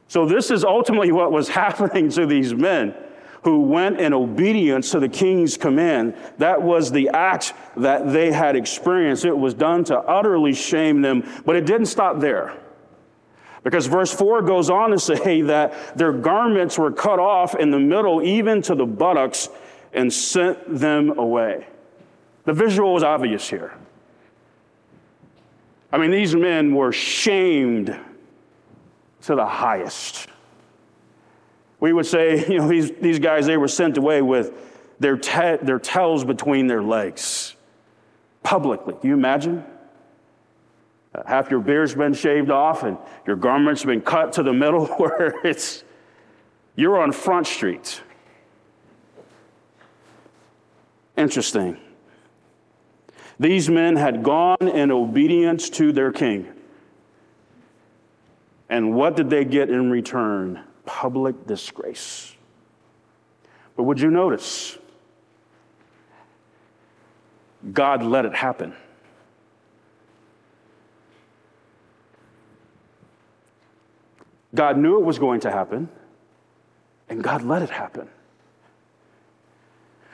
So, 0.08 0.26
this 0.26 0.52
is 0.52 0.64
ultimately 0.64 1.12
what 1.12 1.32
was 1.32 1.50
happening 1.64 2.10
to 2.12 2.26
these 2.26 2.54
men 2.54 2.96
who 3.44 3.62
went 3.62 4.00
in 4.00 4.14
obedience 4.14 4.92
to 4.92 5.00
the 5.00 5.10
king's 5.10 5.58
command. 5.58 6.16
That 6.38 6.62
was 6.62 6.92
the 6.92 7.10
act 7.10 7.54
that 7.78 8.12
they 8.12 8.32
had 8.32 8.56
experienced. 8.56 9.26
It 9.26 9.38
was 9.38 9.54
done 9.54 9.84
to 9.86 9.98
utterly 9.98 10.54
shame 10.54 11.02
them, 11.02 11.24
but 11.46 11.56
it 11.56 11.66
didn't 11.66 11.86
stop 11.86 12.20
there. 12.20 12.58
Because 13.64 13.86
verse 13.86 14.14
4 14.14 14.42
goes 14.44 14.70
on 14.70 14.92
to 14.92 15.00
say 15.18 15.42
that 15.44 15.98
their 15.98 16.12
garments 16.12 16.78
were 16.78 16.92
cut 16.92 17.20
off 17.20 17.56
in 17.56 17.72
the 17.72 17.80
middle, 17.80 18.22
even 18.22 18.62
to 18.64 18.76
the 18.76 18.86
buttocks, 18.86 19.50
and 19.94 20.12
sent 20.12 20.80
them 20.80 21.18
away. 21.18 21.68
The 22.46 22.54
visual 22.54 22.94
was 22.94 23.04
obvious 23.04 23.50
here. 23.50 23.74
I 25.92 25.98
mean, 25.98 26.12
these 26.12 26.36
men 26.36 26.76
were 26.76 26.92
shamed 26.92 27.98
to 29.28 29.36
the 29.36 29.46
highest. 29.46 30.28
We 31.80 31.94
would 31.94 32.06
say, 32.06 32.48
you 32.50 32.58
know, 32.58 32.68
these, 32.68 32.92
these 32.92 33.20
guys, 33.20 33.46
they 33.46 33.58
were 33.58 33.68
sent 33.68 33.98
away 33.98 34.22
with 34.22 34.52
their, 35.00 35.18
te- 35.18 35.64
their 35.64 35.80
tails 35.80 36.26
between 36.26 36.68
their 36.68 36.82
legs 36.82 37.56
publicly. 38.42 38.96
Can 39.00 39.10
you 39.10 39.16
imagine? 39.16 39.64
Uh, 41.14 41.24
half 41.26 41.52
your 41.52 41.60
beard's 41.60 41.94
been 41.94 42.14
shaved 42.14 42.50
off 42.50 42.84
and 42.84 42.98
your 43.26 43.36
garment's 43.36 43.84
been 43.84 44.02
cut 44.02 44.34
to 44.34 44.44
the 44.44 44.54
middle 44.54 44.86
where 44.98 45.36
it's, 45.44 45.84
you're 46.76 47.00
on 47.00 47.12
Front 47.12 47.48
Street. 47.48 48.02
Interesting. 51.18 51.78
These 53.40 53.70
men 53.70 53.98
had 53.98 54.24
gone 54.24 54.68
in 54.68 54.90
obedience 54.90 55.70
to 55.72 55.92
their 55.92 56.12
king. 56.12 56.48
And 58.70 58.94
what 58.94 59.16
did 59.16 59.30
they 59.30 59.46
get 59.46 59.70
in 59.70 59.90
return? 59.90 60.64
Public 60.86 61.48
disgrace. 61.48 62.36
But 63.76 63.84
would 63.84 64.00
you 64.00 64.10
notice? 64.10 64.78
God 67.74 68.04
let 68.04 68.26
it 68.26 68.36
happen. 68.36 68.74
God 74.56 74.78
knew 74.78 74.98
it 74.98 75.04
was 75.04 75.20
going 75.20 75.42
to 75.42 75.52
happen, 75.52 75.90
and 77.10 77.24
God 77.24 77.44
let 77.44 77.62
it 77.62 77.70
happen. 77.70 78.10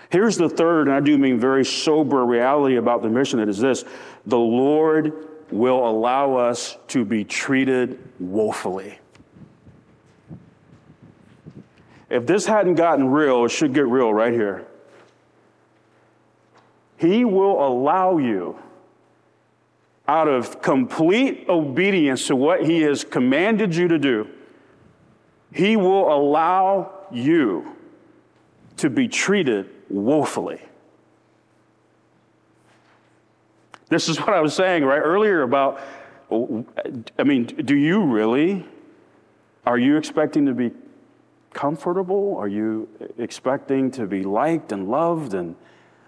Here's 0.10 0.38
the 0.38 0.50
third, 0.50 0.88
and 0.88 0.96
I 0.96 1.00
do 1.00 1.18
mean 1.18 1.40
very 1.40 1.64
sober 1.64 2.26
reality 2.26 2.76
about 2.76 3.02
the 3.02 3.10
mission 3.10 3.40
that 3.40 3.50
is 3.50 3.60
this 3.60 3.86
the 4.26 4.38
Lord 4.38 5.28
will 5.54 5.88
allow 5.88 6.36
us 6.36 6.78
to 6.88 7.06
be 7.06 7.24
treated 7.24 8.00
woefully. 8.20 8.98
If 12.10 12.26
this 12.26 12.46
hadn't 12.46 12.76
gotten 12.76 13.10
real, 13.10 13.46
it 13.46 13.50
should 13.50 13.74
get 13.74 13.88
real 13.88 14.14
right 14.14 14.34
here. 14.34 14.66
He 16.98 17.24
will 17.24 17.66
allow 17.66 18.18
you, 18.18 18.58
out 20.08 20.28
of 20.28 20.62
complete 20.62 21.46
obedience 21.48 22.28
to 22.28 22.36
what 22.36 22.66
He 22.66 22.82
has 22.82 23.04
commanded 23.04 23.76
you 23.76 23.88
to 23.88 24.00
do, 24.00 24.28
He 25.52 25.78
will 25.78 26.12
allow 26.12 26.92
you 27.12 27.76
to 28.78 28.90
be 28.90 29.08
treated 29.08 29.70
woefully. 29.90 30.62
This 33.94 34.10
is 34.10 34.18
what 34.20 34.30
I 34.34 34.42
was 34.42 34.56
saying 34.56 34.84
right 34.84 35.00
earlier 35.00 35.44
about, 35.44 35.80
I 36.32 37.24
mean, 37.24 37.46
do 37.46 37.76
you 37.76 38.04
really? 38.04 38.66
Are 39.66 39.78
you 39.78 39.98
expecting 39.98 40.48
to 40.48 40.54
be 40.54 40.72
comfortable? 41.54 42.36
Are 42.38 42.48
you 42.48 42.90
expecting 43.20 43.92
to 43.92 44.08
be 44.08 44.24
liked 44.24 44.72
and 44.72 44.90
loved 44.90 45.36
and 45.36 45.56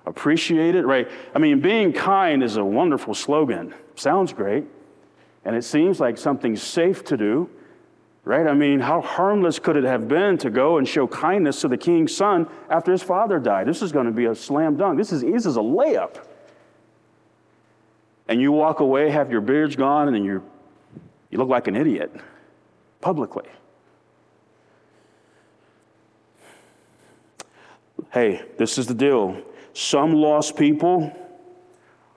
appreciate 0.07 0.75
it, 0.75 0.85
right? 0.85 1.07
I 1.35 1.39
mean, 1.39 1.61
being 1.61 1.93
kind 1.93 2.43
is 2.43 2.57
a 2.57 2.65
wonderful 2.65 3.13
slogan. 3.13 3.73
Sounds 3.95 4.33
great. 4.33 4.65
And 5.45 5.55
it 5.55 5.63
seems 5.63 5.99
like 5.99 6.17
something 6.17 6.55
safe 6.55 7.03
to 7.05 7.17
do, 7.17 7.47
right? 8.23 8.47
I 8.47 8.55
mean, 8.55 8.79
how 8.79 9.01
harmless 9.01 9.59
could 9.59 9.75
it 9.75 9.83
have 9.83 10.07
been 10.07 10.39
to 10.39 10.49
go 10.49 10.79
and 10.79 10.87
show 10.87 11.05
kindness 11.05 11.61
to 11.61 11.67
the 11.67 11.77
king's 11.77 12.17
son 12.17 12.47
after 12.67 12.91
his 12.91 13.03
father 13.03 13.37
died? 13.39 13.67
This 13.67 13.83
is 13.83 13.91
going 13.91 14.07
to 14.07 14.11
be 14.11 14.25
a 14.25 14.33
slam 14.33 14.75
dunk. 14.75 14.97
This 14.97 15.11
is, 15.11 15.21
this 15.21 15.45
is 15.45 15.57
a 15.57 15.61
layup. 15.61 16.17
And 18.27 18.41
you 18.41 18.51
walk 18.51 18.79
away, 18.79 19.09
have 19.09 19.31
your 19.31 19.41
beards 19.41 19.75
gone, 19.75 20.13
and 20.13 20.25
you 20.25 20.43
you 21.29 21.37
look 21.37 21.49
like 21.49 21.67
an 21.67 21.75
idiot 21.75 22.15
publicly. 23.01 23.45
Hey, 28.11 28.45
this 28.57 28.77
is 28.77 28.87
the 28.87 28.93
deal. 28.93 29.41
Some 29.73 30.13
lost 30.13 30.55
people 30.55 31.13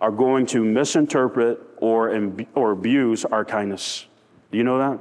are 0.01 0.13
going 0.13 0.47
to 0.47 0.65
misinterpret 0.65 1.59
or, 1.79 2.31
or 2.55 2.71
abuse 2.71 3.25
our 3.25 3.45
kindness. 3.45 4.07
Do 4.53 4.59
you 4.59 4.63
know 4.63 4.79
that? 4.79 5.01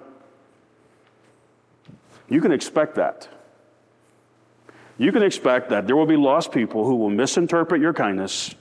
You 2.30 2.42
can 2.42 2.52
expect 2.52 2.96
that. 2.96 3.30
You 4.98 5.12
can 5.12 5.22
expect 5.22 5.70
that 5.70 5.86
there 5.86 5.96
will 5.96 6.08
be 6.08 6.18
lost 6.18 6.52
people 6.52 6.86
who 6.86 6.96
will 6.96 7.12
misinterpret 7.12 7.80
your 7.80 7.94
kindness 7.94 8.56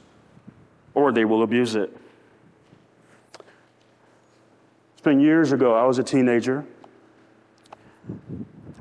or 0.93 1.13
they 1.13 1.25
will 1.25 1.43
abuse 1.43 1.75
it. 1.75 1.97
It's 4.93 4.96
been 5.07 5.21
years 5.21 5.53
ago, 5.53 5.73
I 5.73 5.85
was 5.85 6.01
a 6.01 6.03
teenager. 6.03 6.67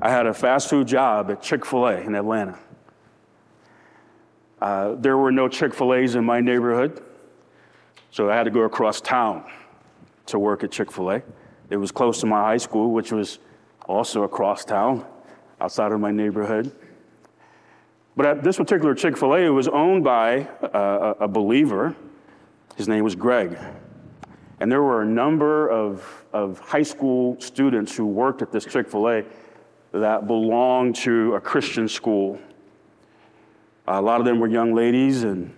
I 0.02 0.10
had 0.10 0.26
a 0.26 0.34
fast 0.34 0.68
food 0.68 0.88
job 0.88 1.30
at 1.30 1.40
Chick 1.40 1.64
fil 1.64 1.86
A 1.86 2.00
in 2.00 2.16
Atlanta. 2.16 2.58
Uh, 4.60 4.96
there 4.96 5.16
were 5.16 5.30
no 5.30 5.46
Chick 5.46 5.72
fil 5.72 5.94
A's 5.94 6.16
in 6.16 6.24
my 6.24 6.40
neighborhood, 6.40 7.00
so 8.10 8.28
I 8.28 8.34
had 8.34 8.42
to 8.42 8.50
go 8.50 8.62
across 8.62 9.00
town 9.00 9.44
to 10.26 10.40
work 10.40 10.64
at 10.64 10.72
Chick 10.72 10.90
fil 10.90 11.12
A. 11.12 11.22
It 11.70 11.76
was 11.76 11.92
close 11.92 12.20
to 12.22 12.26
my 12.26 12.40
high 12.40 12.56
school, 12.56 12.90
which 12.90 13.12
was 13.12 13.38
also 13.86 14.24
across 14.24 14.64
town, 14.64 15.06
outside 15.60 15.92
of 15.92 16.00
my 16.00 16.10
neighborhood. 16.10 16.72
But 18.16 18.26
at 18.26 18.42
this 18.42 18.56
particular 18.56 18.96
Chick 18.96 19.16
fil 19.16 19.36
A, 19.36 19.48
was 19.52 19.68
owned 19.68 20.02
by 20.02 20.40
uh, 20.60 21.14
a 21.20 21.28
believer. 21.28 21.94
His 22.76 22.88
name 22.88 23.04
was 23.04 23.14
Greg. 23.14 23.56
And 24.60 24.72
there 24.72 24.82
were 24.82 25.02
a 25.02 25.06
number 25.06 25.68
of, 25.68 26.24
of 26.32 26.58
high 26.60 26.82
school 26.82 27.38
students 27.40 27.94
who 27.94 28.06
worked 28.06 28.40
at 28.40 28.50
this 28.50 28.64
Chick 28.64 28.88
fil 28.88 29.08
A 29.08 29.24
that 29.92 30.26
belonged 30.26 30.96
to 30.96 31.34
a 31.34 31.40
Christian 31.40 31.88
school. 31.88 32.38
A 33.86 34.00
lot 34.00 34.20
of 34.20 34.26
them 34.26 34.40
were 34.40 34.48
young 34.48 34.74
ladies, 34.74 35.24
and 35.24 35.54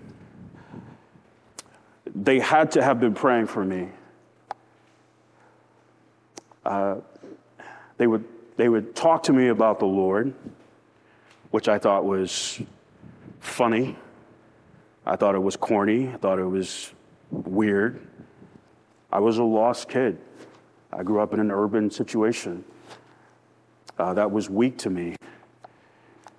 they 2.15 2.41
had 2.41 2.73
to 2.73 2.83
have 2.83 3.01
been 3.01 3.15
praying 3.15 3.47
for 3.47 3.65
me. 3.65 3.89
Uh, 6.65 6.97
they, 7.97 8.07
would, 8.07 8.25
they 8.57 8.69
would 8.69 8.95
talk 8.95 9.23
to 9.25 9.33
me 9.33 9.49
about 9.49 9.79
the 9.79 9.87
Lord, 9.87 10.35
which 11.51 11.69
I 11.69 11.79
thought 11.79 12.05
was 12.05 12.61
funny. 13.41 13.97
I 15.07 15.17
thought 15.17 15.35
it 15.35 15.43
was 15.43 15.57
corny. 15.57 16.09
I 16.09 16.17
thought 16.17 16.39
it 16.39 16.45
was 16.45 16.93
weird. 17.31 18.08
I 19.11 19.21
was 19.21 19.39
a 19.39 19.45
lost 19.45 19.89
kid. 19.89 20.19
I 20.93 21.03
grew 21.03 21.21
up 21.21 21.33
in 21.33 21.41
an 21.41 21.51
urban 21.51 21.91
situation 21.91 22.65
uh, 23.99 24.15
that 24.15 24.31
was 24.31 24.49
weak 24.49 24.79
to 24.79 24.91
me. 24.91 25.17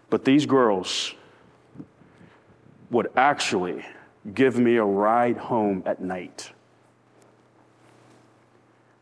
But 0.09 0.25
these 0.25 0.45
girls 0.45 1.13
would 2.89 3.09
actually 3.15 3.85
give 4.33 4.57
me 4.57 4.77
a 4.77 4.83
ride 4.83 5.37
home 5.37 5.83
at 5.85 6.01
night 6.01 6.51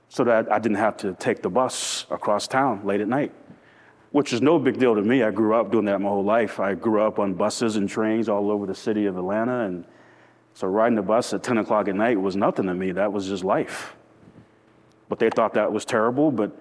so 0.10 0.24
that 0.24 0.52
I 0.52 0.60
didn't 0.60 0.78
have 0.78 0.98
to 0.98 1.14
take 1.14 1.42
the 1.42 1.50
bus 1.50 2.06
across 2.10 2.48
town 2.48 2.82
late 2.86 3.02
at 3.02 3.08
night, 3.08 3.32
which 4.12 4.34
is 4.34 4.42
no 4.42 4.58
big 4.58 4.80
deal 4.80 4.96
to 4.96 5.02
me. 5.02 5.24
I 5.24 5.32
grew 5.32 5.56
up 5.56 5.72
doing 5.72 5.86
that 5.86 6.02
my 6.02 6.10
whole 6.10 6.24
life. 6.24 6.60
I 6.60 6.74
grew 6.74 7.02
up 7.02 7.20
on 7.20 7.34
buses 7.34 7.76
and 7.76 7.88
trains 7.88 8.28
all 8.28 8.50
over 8.50 8.66
the 8.66 8.76
city 8.76 9.06
of 9.06 9.18
Atlanta, 9.18 9.66
and 9.66 9.86
so 10.58 10.66
riding 10.66 10.96
the 10.96 11.04
bus 11.04 11.34
at 11.34 11.44
10 11.44 11.60
o'clock 11.60 11.88
at 11.88 11.94
night 11.94 12.20
was 12.20 12.36
nothing 12.36 12.66
to 12.66 12.74
me. 12.74 12.92
That 12.92 13.14
was 13.14 13.28
just 13.28 13.44
life. 13.44 13.96
But 15.08 15.20
they 15.20 15.30
thought 15.30 15.54
that 15.54 15.72
was 15.72 15.86
terrible. 15.86 16.32
But 16.32 16.52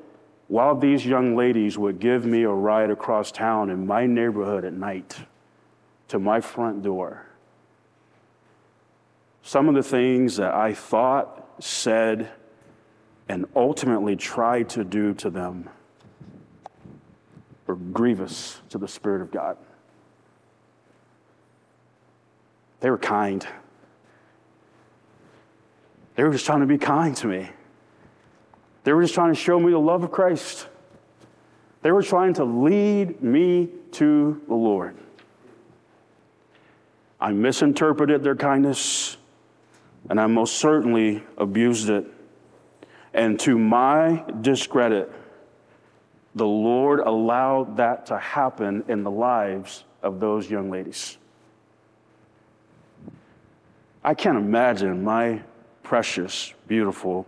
while 0.48 0.76
these 0.76 1.06
young 1.06 1.34
ladies 1.34 1.78
would 1.78 1.98
give 1.98 2.26
me 2.26 2.42
a 2.42 2.50
ride 2.50 2.90
across 2.90 3.32
town 3.32 3.70
in 3.70 3.86
my 3.86 4.04
neighborhood 4.04 4.66
at 4.66 4.74
night 4.74 5.16
to 6.08 6.18
my 6.18 6.42
front 6.42 6.82
door, 6.82 7.24
some 9.40 9.66
of 9.66 9.74
the 9.74 9.82
things 9.82 10.36
that 10.36 10.52
I 10.52 10.74
thought, 10.74 11.48
said, 11.58 12.28
and 13.30 13.46
ultimately 13.56 14.14
tried 14.14 14.68
to 14.68 14.84
do 14.84 15.14
to 15.14 15.30
them 15.30 15.70
were 17.66 17.76
grievous 17.76 18.60
to 18.68 18.76
the 18.76 18.88
Spirit 18.88 19.22
of 19.22 19.30
God. 19.30 19.56
They 22.80 22.90
were 22.90 22.98
kind. 22.98 23.46
They 26.16 26.24
were 26.24 26.32
just 26.32 26.46
trying 26.46 26.60
to 26.60 26.66
be 26.66 26.78
kind 26.78 27.14
to 27.18 27.26
me. 27.26 27.48
They 28.84 28.92
were 28.92 29.02
just 29.02 29.14
trying 29.14 29.32
to 29.32 29.38
show 29.38 29.60
me 29.60 29.70
the 29.70 29.78
love 29.78 30.02
of 30.02 30.10
Christ. 30.10 30.66
They 31.82 31.92
were 31.92 32.02
trying 32.02 32.34
to 32.34 32.44
lead 32.44 33.22
me 33.22 33.68
to 33.92 34.40
the 34.48 34.54
Lord. 34.54 34.96
I 37.20 37.32
misinterpreted 37.32 38.22
their 38.22 38.34
kindness 38.34 39.16
and 40.08 40.20
I 40.20 40.26
most 40.26 40.56
certainly 40.56 41.22
abused 41.36 41.90
it. 41.90 42.06
And 43.12 43.38
to 43.40 43.58
my 43.58 44.24
discredit, 44.40 45.12
the 46.34 46.46
Lord 46.46 47.00
allowed 47.00 47.76
that 47.78 48.06
to 48.06 48.18
happen 48.18 48.84
in 48.88 49.02
the 49.02 49.10
lives 49.10 49.84
of 50.02 50.20
those 50.20 50.50
young 50.50 50.70
ladies. 50.70 51.18
I 54.04 54.14
can't 54.14 54.36
imagine 54.36 55.02
my 55.02 55.42
precious, 55.86 56.52
beautiful 56.66 57.24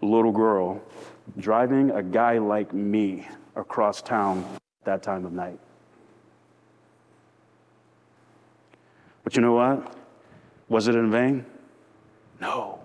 little 0.00 0.32
girl 0.32 0.82
driving 1.38 1.92
a 1.92 2.02
guy 2.02 2.36
like 2.36 2.74
me 2.74 3.28
across 3.54 4.02
town 4.02 4.44
at 4.56 4.84
that 4.84 5.02
time 5.04 5.24
of 5.24 5.30
night. 5.30 5.60
But 9.22 9.36
you 9.36 9.42
know 9.42 9.52
what? 9.52 9.94
Was 10.68 10.88
it 10.88 10.96
in 10.96 11.12
vain? 11.12 11.46
No, 12.40 12.80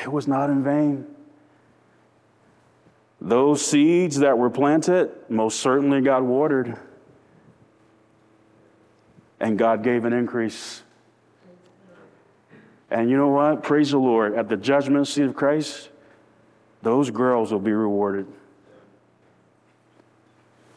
it 0.00 0.12
was 0.12 0.28
not 0.28 0.48
in 0.48 0.62
vain. 0.62 1.04
Those 3.20 3.66
seeds 3.66 4.20
that 4.20 4.38
were 4.38 4.50
planted 4.50 5.10
most 5.28 5.58
certainly 5.58 6.00
got 6.02 6.22
watered, 6.22 6.78
and 9.40 9.58
God 9.58 9.82
gave 9.82 10.04
an 10.04 10.12
increase. 10.12 10.84
And 12.90 13.08
you 13.08 13.16
know 13.16 13.28
what? 13.28 13.62
Praise 13.62 13.90
the 13.92 13.98
Lord. 13.98 14.34
At 14.34 14.48
the 14.48 14.56
judgment 14.56 15.06
seat 15.06 15.22
of 15.22 15.36
Christ, 15.36 15.90
those 16.82 17.10
girls 17.10 17.52
will 17.52 17.60
be 17.60 17.72
rewarded. 17.72 18.26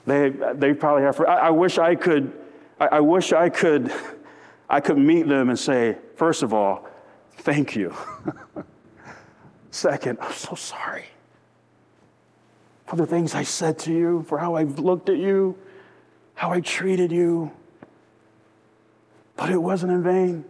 They, 0.05 0.29
they 0.29 0.73
probably 0.73 1.03
have. 1.03 1.19
I, 1.21 1.23
I 1.23 1.49
wish 1.49 1.77
I 1.77 1.95
could. 1.95 2.31
I, 2.79 2.87
I 2.87 2.99
wish 2.99 3.31
I 3.33 3.49
could 3.49 3.91
I 4.69 4.79
could 4.79 4.97
meet 4.97 5.27
them 5.27 5.49
and 5.49 5.59
say, 5.59 5.97
first 6.15 6.41
of 6.41 6.53
all, 6.53 6.87
thank 7.37 7.75
you. 7.75 7.95
Second, 9.71 10.17
I'm 10.21 10.33
so 10.33 10.55
sorry 10.55 11.05
for 12.87 12.95
the 12.95 13.05
things 13.05 13.35
I 13.35 13.43
said 13.43 13.77
to 13.79 13.93
you, 13.93 14.23
for 14.27 14.37
how 14.37 14.55
I've 14.55 14.79
looked 14.79 15.09
at 15.09 15.17
you, 15.17 15.57
how 16.35 16.51
I 16.51 16.59
treated 16.59 17.11
you. 17.11 17.51
But 19.35 19.49
it 19.51 19.57
wasn't 19.57 19.91
in 19.91 20.03
vain. 20.03 20.45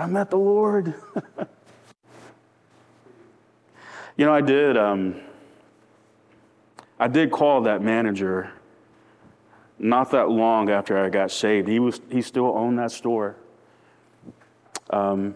I 0.00 0.06
met 0.06 0.30
the 0.30 0.38
Lord. 0.38 0.94
you 4.16 4.24
know, 4.24 4.32
I 4.32 4.40
did. 4.40 4.78
Um, 4.78 5.20
I 6.98 7.06
did 7.06 7.30
call 7.30 7.60
that 7.62 7.82
manager 7.82 8.50
not 9.78 10.10
that 10.12 10.30
long 10.30 10.70
after 10.70 10.96
I 10.96 11.10
got 11.10 11.30
saved. 11.30 11.68
He, 11.68 11.78
was, 11.78 12.00
he 12.10 12.22
still 12.22 12.46
owned 12.46 12.78
that 12.78 12.92
store. 12.92 13.36
Um, 14.88 15.34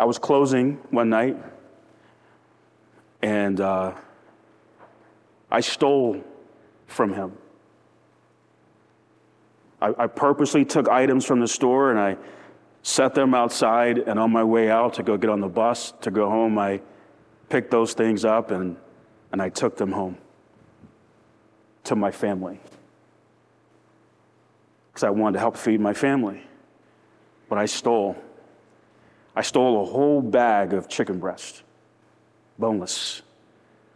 I 0.00 0.06
was 0.06 0.18
closing 0.18 0.78
one 0.90 1.10
night, 1.10 1.36
and 3.20 3.60
uh, 3.60 3.92
I 5.50 5.60
stole 5.60 6.24
from 6.86 7.12
him. 7.12 7.36
I, 9.82 10.04
I 10.04 10.06
purposely 10.06 10.64
took 10.64 10.88
items 10.88 11.24
from 11.24 11.40
the 11.40 11.48
store 11.48 11.90
and 11.90 11.98
I 11.98 12.16
set 12.82 13.14
them 13.14 13.34
outside, 13.34 13.98
and 13.98 14.18
on 14.18 14.30
my 14.30 14.44
way 14.44 14.70
out 14.70 14.94
to 14.94 15.02
go 15.02 15.16
get 15.16 15.30
on 15.30 15.40
the 15.40 15.48
bus 15.48 15.92
to 16.00 16.10
go 16.10 16.28
home, 16.28 16.58
I 16.58 16.80
picked 17.48 17.70
those 17.70 17.92
things 17.92 18.24
up 18.24 18.50
and, 18.50 18.76
and 19.32 19.42
I 19.42 19.48
took 19.48 19.76
them 19.76 19.92
home 19.92 20.18
to 21.84 21.96
my 21.96 22.10
family. 22.10 22.60
because 24.90 25.04
I 25.04 25.10
wanted 25.10 25.34
to 25.34 25.38
help 25.40 25.56
feed 25.56 25.80
my 25.80 25.92
family. 25.92 26.42
But 27.48 27.58
I 27.58 27.66
stole. 27.66 28.16
I 29.34 29.42
stole 29.42 29.82
a 29.82 29.84
whole 29.84 30.22
bag 30.22 30.74
of 30.74 30.88
chicken 30.88 31.18
breast, 31.18 31.62
boneless. 32.58 33.22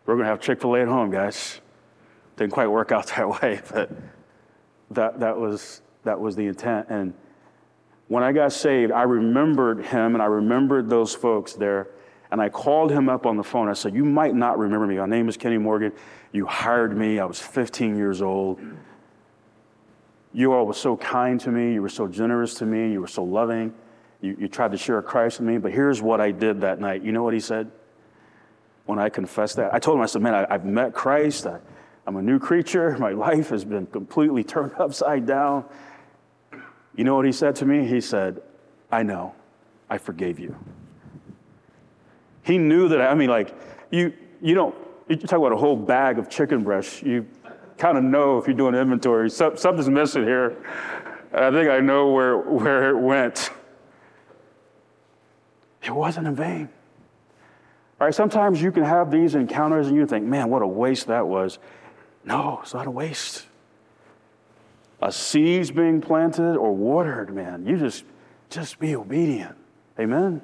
We're 0.05 0.15
going 0.15 0.25
to 0.25 0.31
have 0.31 0.41
Chick 0.41 0.61
fil 0.61 0.75
A 0.77 0.83
at 0.83 0.89
home, 0.89 1.11
guys. 1.11 1.61
Didn't 2.37 2.53
quite 2.53 2.69
work 2.69 2.93
out 2.93 3.07
that 3.17 3.41
way, 3.41 3.61
but 3.73 3.91
that, 4.91 5.21
that, 5.21 5.37
was, 5.37 5.83
that 6.05 6.19
was 6.21 6.37
the 6.37 6.47
intent. 6.47 6.87
And 6.89 7.15
when 8.09 8.23
I 8.23 8.33
got 8.33 8.53
saved, 8.53 8.93
I 8.93 9.03
remembered 9.03 9.85
him 9.85 10.15
and 10.15 10.23
I 10.23 10.27
remembered 10.27 10.89
those 10.89 11.15
folks 11.15 11.55
there. 11.55 11.89
And 12.31 12.41
I 12.41 12.49
called 12.49 12.91
him 12.91 13.09
up 13.09 13.25
on 13.25 13.37
the 13.37 13.45
phone. 13.45 13.69
I 13.69 13.73
said, 13.73 13.95
You 13.95 14.05
might 14.05 14.35
not 14.35 14.59
remember 14.59 14.87
me. 14.87 14.97
My 14.97 15.07
name 15.07 15.29
is 15.29 15.37
Kenny 15.37 15.59
Morgan. 15.59 15.93
You 16.33 16.47
hired 16.47 16.97
me. 16.97 17.19
I 17.21 17.25
was 17.25 17.41
15 17.41 17.97
years 17.97 18.21
old. 18.21 18.61
You 20.33 20.53
all 20.53 20.67
were 20.67 20.75
so 20.75 20.97
kind 20.97 21.41
to 21.41 21.51
me. 21.51 21.75
You 21.75 21.83
were 21.83 21.89
so 21.89 22.09
generous 22.09 22.55
to 22.55 22.67
me. 22.67 22.93
You 22.93 23.01
were 23.01 23.07
so 23.07 23.23
loving. 23.23 23.73
You, 24.21 24.37
you 24.41 24.49
tried 24.49 24.73
to 24.73 24.77
share 24.77 25.01
Christ 25.03 25.39
with 25.39 25.49
me. 25.49 25.59
But 25.59 25.73
here's 25.73 26.03
what 26.03 26.21
I 26.21 26.31
did 26.31 26.61
that 26.63 26.81
night. 26.81 27.03
You 27.03 27.13
know 27.13 27.23
what 27.23 27.33
he 27.33 27.41
said? 27.41 27.71
When 28.87 28.99
I 28.99 29.09
confessed 29.09 29.57
that, 29.57 29.73
I 29.73 29.79
told 29.79 29.97
him, 29.97 30.03
I 30.03 30.07
said, 30.07 30.23
Man, 30.23 30.35
I, 30.35 30.53
have 30.53 30.65
met 30.65 30.95
Christ. 30.95 31.47
I, 31.47 31.59
I'm 32.07 32.17
a 32.17 32.23
new 32.23 32.39
creature. 32.39 32.97
My 32.99 33.11
life 33.11 33.49
has 33.49 33.65
been 33.65 33.87
completely 33.87 34.45
turned 34.45 34.73
upside 34.79 35.27
down. 35.27 35.65
You 36.95 37.05
know 37.05 37.17
what 37.17 37.27
he 37.27 37.33
said 37.33 37.57
to 37.57 37.67
me? 37.67 37.87
He 37.87 38.01
said, 38.01 38.41
I 38.91 39.03
know. 39.03 39.35
I 39.91 39.99
forgave 39.99 40.39
you. 40.39 40.57
He 42.43 42.59
knew 42.59 42.89
that, 42.89 43.01
I 43.01 43.15
mean, 43.15 43.29
like, 43.29 43.55
you, 43.91 44.13
you 44.41 44.55
don't, 44.55 44.75
you 45.09 45.17
talk 45.17 45.39
about 45.39 45.53
a 45.53 45.57
whole 45.57 45.77
bag 45.77 46.19
of 46.19 46.29
chicken 46.29 46.63
breast. 46.63 47.03
You 47.03 47.27
kind 47.77 47.99
of 47.99 48.05
know 48.05 48.39
if 48.39 48.47
you're 48.47 48.57
doing 48.57 48.75
inventory, 48.75 49.29
something's 49.31 49.89
missing 49.89 50.25
here. 50.25 50.57
I 51.33 51.51
think 51.51 51.69
I 51.69 51.81
know 51.81 52.13
where, 52.13 52.39
where 52.39 52.91
it 52.91 52.99
went. 52.99 53.51
It 55.83 55.95
wasn't 55.95 56.29
in 56.29 56.35
vain. 56.35 56.69
All 58.01 58.07
right, 58.07 58.15
sometimes 58.15 58.61
you 58.61 58.71
can 58.71 58.85
have 58.85 59.11
these 59.11 59.35
encounters 59.35 59.89
and 59.89 59.97
you 59.97 60.07
think, 60.07 60.25
man, 60.25 60.51
what 60.51 60.63
a 60.63 60.67
waste 60.67 61.07
that 61.07 61.27
was. 61.27 61.59
No, 62.27 62.59
it's 62.63 62.75
not 62.75 62.87
a 62.87 62.91
waste. 62.91 63.47
A 65.01 65.13
seed's 65.13 65.71
being 65.71 66.01
planted 66.01 66.57
or 66.57 66.75
watered, 66.75 67.35
man. 67.35 67.65
You 67.65 67.79
just 67.79 68.05
just 68.51 68.79
be 68.79 68.95
obedient. 68.97 69.57
Amen. 69.99 70.43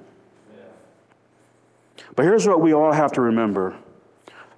But 2.14 2.24
here's 2.24 2.46
what 2.46 2.60
we 2.60 2.72
all 2.72 2.92
have 2.92 3.12
to 3.12 3.20
remember. 3.20 3.74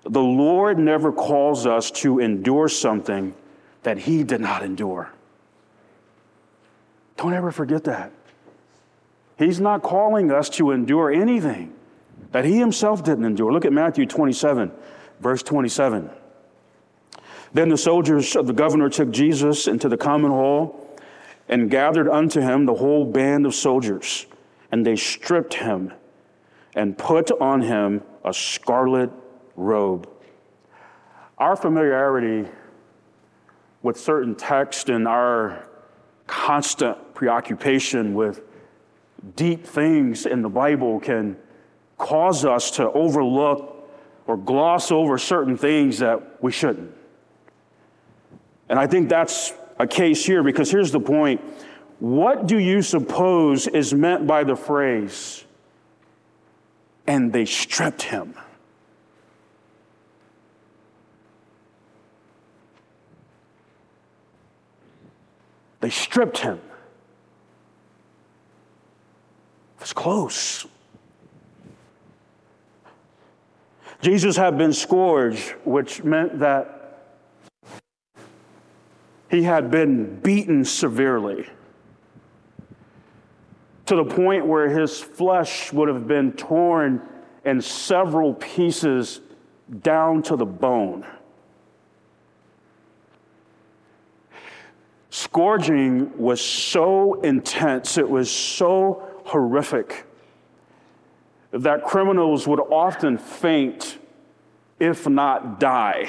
The 0.03 0.21
Lord 0.21 0.79
never 0.79 1.13
calls 1.13 1.67
us 1.67 1.91
to 1.93 2.19
endure 2.19 2.69
something 2.69 3.35
that 3.83 3.99
he 3.99 4.23
did 4.23 4.41
not 4.41 4.63
endure. 4.63 5.11
Don't 7.17 7.33
ever 7.33 7.53
forget 7.53 7.85
that. 7.85 8.13
He's 9.39 9.61
not 9.61 9.83
calling 9.83 10.31
us 10.31 10.49
to 10.51 10.73
endure 10.73 11.11
anything 11.13 11.73
that 12.33 12.45
he 12.45 12.59
himself 12.59 13.05
didn't 13.05 13.25
endure. 13.25 13.53
Look 13.53 13.65
at 13.65 13.73
Matthew 13.73 14.07
27, 14.07 14.73
verse 15.21 15.43
27. 15.43 16.11
Then 17.55 17.69
the 17.69 17.79
soldiers 17.79 18.35
of 18.35 18.49
the 18.49 18.53
governor 18.53 18.91
took 18.91 19.13
Jesus 19.13 19.69
into 19.69 19.89
the 19.89 19.97
common 19.97 20.33
hall 20.33 20.99
and 21.49 21.71
gathered 21.71 22.09
unto 22.09 22.41
him 22.41 22.67
the 22.67 22.75
whole 22.75 23.05
band 23.05 23.47
of 23.47 23.55
soldiers, 23.55 24.27
and 24.73 24.85
they 24.85 24.97
stripped 24.97 25.55
him 25.55 25.93
and 26.75 26.99
put 26.99 27.31
on 27.41 27.63
him 27.63 28.03
a 28.25 28.35
scarlet 28.35 29.11
robe. 29.55 30.09
Our 31.39 31.55
familiarity 31.55 32.51
with 33.83 34.01
certain 34.01 34.35
texts 34.35 34.89
and 34.89 35.07
our 35.07 35.69
constant 36.27 37.15
preoccupation 37.15 38.15
with 38.15 38.43
deep 39.37 39.65
things 39.65 40.27
in 40.27 40.43
the 40.43 40.49
Bible 40.49 40.99
can 40.99 41.37
cause 41.99 42.45
us 42.45 42.73
to 42.73 42.91
overlook 42.91 43.89
or 44.27 44.37
gloss 44.37 44.91
over 44.91 45.19
certain 45.19 45.57
things 45.57 45.99
that 45.99 46.43
we 46.43 46.51
shouldn't. 46.51 46.91
And 48.69 48.79
I 48.79 48.87
think 48.87 49.09
that's 49.09 49.53
a 49.79 49.87
case 49.87 50.25
here 50.25 50.43
because 50.43 50.71
here's 50.71 50.91
the 50.91 51.01
point. 51.01 51.41
What 52.01 52.47
do 52.47 52.59
you 52.59 52.83
suppose 52.83 53.67
is 53.67 53.95
meant 53.95 54.27
by 54.27 54.45
the 54.45 54.57
phrase, 54.57 55.45
and 57.07 57.33
they 57.33 57.45
stripped 57.45 58.03
him? 58.03 58.35
They 65.81 65.91
stripped 65.91 66.39
him. 66.39 66.61
It 69.77 69.81
was 69.81 69.93
close. 69.93 70.67
Jesus 74.01 74.37
had 74.37 74.57
been 74.59 74.73
scourged, 74.73 75.51
which 75.65 76.03
meant 76.03 76.39
that 76.39 76.74
he 79.35 79.43
had 79.43 79.69
been 79.69 80.21
beaten 80.21 80.65
severely 80.65 81.45
to 83.85 83.97
the 83.97 84.05
point 84.05 84.47
where 84.47 84.69
his 84.69 85.01
flesh 85.01 85.73
would 85.73 85.89
have 85.89 86.07
been 86.07 86.33
torn 86.33 87.03
in 87.45 87.61
several 87.61 88.35
pieces 88.35 89.21
down 89.83 90.23
to 90.23 90.37
the 90.37 90.47
bone. 90.47 91.05
Scourging 95.11 96.17
was 96.17 96.41
so 96.41 97.15
intense, 97.23 97.99
it 97.99 98.09
was 98.09 98.31
so 98.31 99.03
horrific 99.25 100.07
that 101.51 101.83
criminals 101.83 102.47
would 102.47 102.61
often 102.61 103.19
faint, 103.19 103.99
if 104.79 105.09
not 105.09 105.59
die 105.59 106.09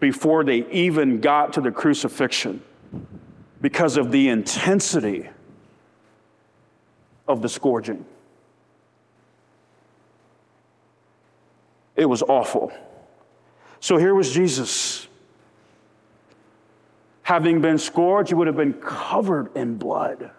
before 0.00 0.44
they 0.44 0.66
even 0.70 1.20
got 1.20 1.52
to 1.54 1.60
the 1.60 1.70
crucifixion 1.70 2.62
because 3.60 3.96
of 3.96 4.12
the 4.12 4.28
intensity 4.28 5.28
of 7.26 7.42
the 7.42 7.48
scourging. 7.48 8.04
It 11.96 12.06
was 12.06 12.22
awful. 12.22 12.72
So 13.80 13.96
here 13.96 14.14
was 14.14 14.32
Jesus. 14.32 15.08
Having 17.22 17.60
been 17.60 17.78
scourged, 17.78 18.28
he 18.28 18.34
would 18.34 18.46
have 18.46 18.56
been 18.56 18.74
covered 18.74 19.54
in 19.56 19.76
blood. 19.76 20.30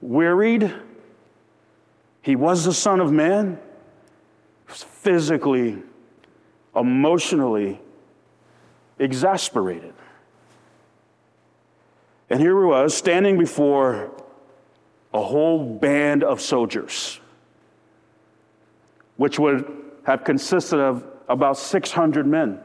Wearied, 0.00 0.72
he 2.22 2.36
was 2.36 2.64
the 2.64 2.72
Son 2.72 3.00
of 3.00 3.12
Man, 3.12 3.58
physically 4.66 5.82
emotionally 6.76 7.80
exasperated. 8.98 9.94
And 12.28 12.40
here 12.40 12.58
he 12.60 12.66
was 12.66 12.94
standing 12.94 13.38
before 13.38 14.10
a 15.14 15.22
whole 15.22 15.64
band 15.64 16.24
of 16.24 16.40
soldiers, 16.40 17.20
which 19.16 19.38
would 19.38 19.72
have 20.04 20.24
consisted 20.24 20.78
of 20.78 21.06
about 21.28 21.56
600 21.56 22.26
men. 22.26 22.60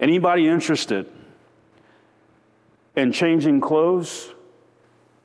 Anybody 0.00 0.48
interested 0.48 1.10
in 2.96 3.12
changing 3.12 3.60
clothes 3.60 4.32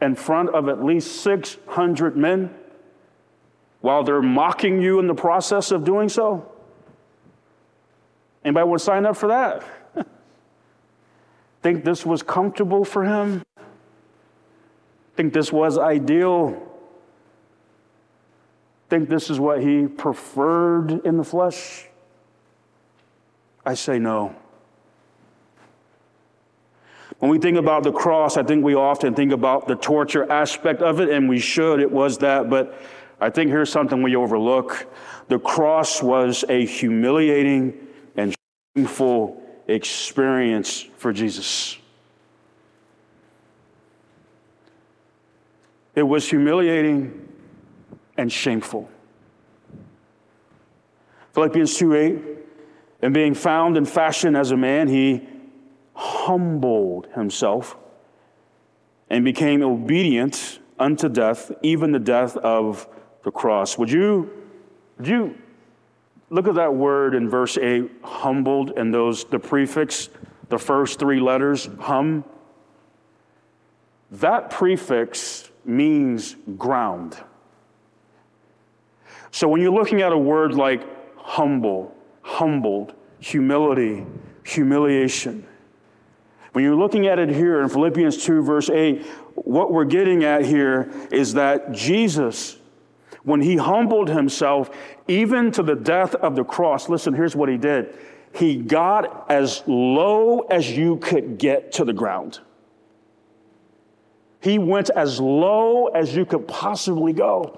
in 0.02 0.16
front 0.16 0.50
of 0.50 0.68
at 0.68 0.84
least 0.84 1.22
600 1.22 2.18
men? 2.18 2.54
While 3.84 4.02
they're 4.02 4.22
mocking 4.22 4.82
you 4.82 4.98
in 5.00 5.08
the 5.08 5.14
process 5.14 5.70
of 5.70 5.84
doing 5.84 6.08
so? 6.08 6.50
Anybody 8.46 8.66
want 8.66 8.80
to 8.80 8.86
sign 8.86 9.06
up 9.06 9.18
for 9.18 9.28
that? 9.28 9.62
Think 11.62 11.84
this 11.84 12.06
was 12.06 12.24
comfortable 12.24 12.86
for 12.86 13.04
him? 13.04 13.44
Think 15.18 15.34
this 15.34 15.52
was 15.52 15.78
ideal? 15.78 16.66
Think 18.90 19.10
this 19.10 19.30
is 19.30 19.38
what 19.38 19.62
he 19.62 19.88
preferred 19.88 21.06
in 21.06 21.18
the 21.18 21.26
flesh? 21.26 21.86
I 23.66 23.74
say 23.74 24.00
no. 24.00 24.34
When 27.20 27.30
we 27.30 27.38
think 27.38 27.58
about 27.58 27.84
the 27.84 27.92
cross, 27.92 28.38
I 28.38 28.44
think 28.44 28.64
we 28.64 28.76
often 28.76 29.14
think 29.14 29.34
about 29.34 29.68
the 29.68 29.76
torture 29.76 30.30
aspect 30.32 30.82
of 30.82 31.02
it, 31.02 31.10
and 31.10 31.28
we 31.28 31.40
should. 31.40 31.82
It 31.82 31.92
was 31.92 32.18
that, 32.20 32.50
but 32.50 32.80
I 33.24 33.30
think 33.30 33.52
here's 33.52 33.72
something 33.72 34.04
we 34.04 34.18
overlook. 34.18 34.94
The 35.30 35.40
cross 35.40 36.04
was 36.04 36.44
a 36.50 36.66
humiliating 36.66 37.88
and 38.18 38.36
shameful 38.76 39.42
experience 39.66 40.82
for 40.98 41.14
Jesus. 41.14 41.78
It 45.96 46.04
was 46.04 46.30
humiliating 46.30 47.30
and 48.18 48.30
shameful. 48.30 48.90
Philippians 51.32 51.78
2 51.78 51.96
8, 51.96 52.18
And 53.04 53.14
being 53.14 53.36
found 53.36 53.78
in 53.78 53.86
fashion 53.86 54.36
as 54.36 54.52
a 54.52 54.58
man, 54.58 54.90
he 54.90 55.26
humbled 55.94 57.08
himself 57.16 57.78
and 59.10 59.24
became 59.24 59.64
obedient 59.64 60.60
unto 60.78 61.08
death, 61.08 61.54
even 61.62 61.94
the 61.94 62.00
death 62.00 62.36
of 62.36 62.86
the 63.24 63.32
cross. 63.32 63.78
Would 63.78 63.92
you, 63.92 64.30
would 64.98 65.08
you 65.08 65.38
look 66.30 66.48
at 66.48 66.56
that 66.56 66.74
word 66.74 67.16
in 67.16 67.30
verse 67.30 67.58
8, 67.58 67.90
humbled, 68.04 68.72
and 68.72 68.94
those, 68.94 69.26
the 69.26 69.40
prefix, 69.40 70.10
the 70.50 70.60
first 70.60 71.00
three 71.00 71.20
letters, 71.20 71.70
hum? 71.80 72.24
That 74.12 74.50
prefix 74.50 75.50
means 75.66 76.36
ground. 76.58 77.18
So 79.32 79.48
when 79.48 79.62
you're 79.62 79.74
looking 79.74 80.02
at 80.02 80.12
a 80.12 80.18
word 80.18 80.54
like 80.54 80.84
humble, 81.18 81.96
humbled, 82.22 82.94
humility, 83.20 84.06
humiliation, 84.44 85.48
when 86.52 86.64
you're 86.64 86.76
looking 86.76 87.08
at 87.08 87.18
it 87.18 87.30
here 87.30 87.62
in 87.62 87.70
Philippians 87.70 88.24
2, 88.24 88.44
verse 88.44 88.70
8, 88.70 89.04
what 89.34 89.72
we're 89.72 89.86
getting 89.86 90.24
at 90.24 90.46
here 90.46 90.92
is 91.12 91.34
that 91.34 91.72
Jesus, 91.72 92.58
when 93.24 93.42
he 93.42 93.56
humbled 93.56 94.10
himself, 94.10 94.70
even 95.08 95.52
to 95.52 95.64
the 95.64 95.76
death 95.76 96.16
of 96.16 96.36
the 96.36 96.44
cross, 96.44 96.90
listen, 96.90 97.14
here's 97.14 97.36
what 97.36 97.50
he 97.50 97.58
did. 97.58 97.98
He 98.34 98.58
got 98.58 99.30
as 99.30 99.64
low 99.68 100.42
as 100.42 100.72
you 100.72 100.98
could 100.98 101.38
get 101.38 101.72
to 101.74 101.86
the 101.86 101.94
ground. 101.94 102.40
He 104.42 104.60
went 104.60 104.90
as 104.90 105.22
low 105.22 105.88
as 105.88 106.16
you 106.16 106.26
could 106.26 106.48
possibly 106.48 107.14
go. 107.14 107.56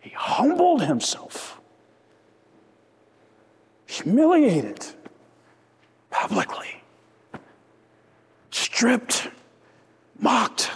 He 0.00 0.10
humbled 0.10 0.82
himself, 0.82 1.60
humiliated 3.86 4.86
publicly, 6.10 6.80
stripped, 8.50 9.28
mocked. 10.18 10.70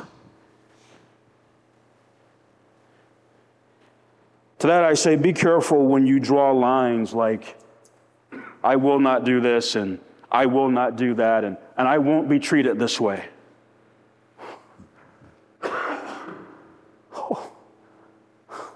To 4.61 4.67
that 4.67 4.85
I 4.85 4.95
say, 4.95 5.17
be 5.17 5.33
careful 5.33 5.87
when 5.87 6.07
you 6.07 6.19
draw 6.19 6.51
lines 6.51 7.15
like, 7.15 7.57
I 8.63 8.77
will 8.77 8.99
not 8.99 9.25
do 9.25 9.41
this 9.41 9.77
and 9.77 10.01
I 10.31 10.47
will 10.47 10.69
not 10.69 10.97
do 10.97 11.15
that 11.15 11.45
and, 11.45 11.57
and 11.77 11.87
I 11.87 11.99
won't 11.99 12.29
be 12.29 12.39
treated 12.39 12.79
this 12.79 13.01
way. 13.01 13.25
Oh. 17.15 17.53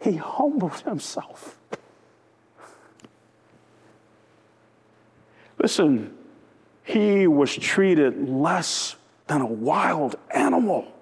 He 0.00 0.16
humbled 0.16 0.80
himself. 0.80 1.56
Listen, 5.58 6.12
he 6.82 7.28
was 7.28 7.54
treated 7.56 8.28
less 8.28 8.96
than 9.28 9.40
a 9.40 9.46
wild 9.46 10.16
animal. 10.34 10.92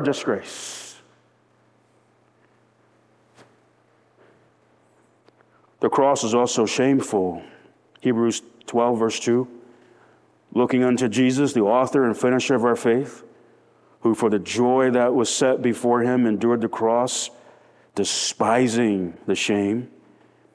Disgrace. 0.00 1.00
The 5.80 5.88
cross 5.88 6.22
is 6.22 6.34
also 6.34 6.64
shameful. 6.64 7.42
Hebrews 8.00 8.42
12, 8.66 8.98
verse 8.98 9.20
2. 9.20 9.48
Looking 10.52 10.84
unto 10.84 11.08
Jesus, 11.08 11.52
the 11.52 11.62
author 11.62 12.04
and 12.04 12.16
finisher 12.16 12.54
of 12.54 12.64
our 12.64 12.76
faith, 12.76 13.24
who 14.00 14.14
for 14.14 14.30
the 14.30 14.38
joy 14.38 14.90
that 14.90 15.14
was 15.14 15.28
set 15.28 15.62
before 15.62 16.02
him 16.02 16.26
endured 16.26 16.60
the 16.60 16.68
cross, 16.68 17.30
despising 17.94 19.16
the 19.26 19.34
shame 19.34 19.90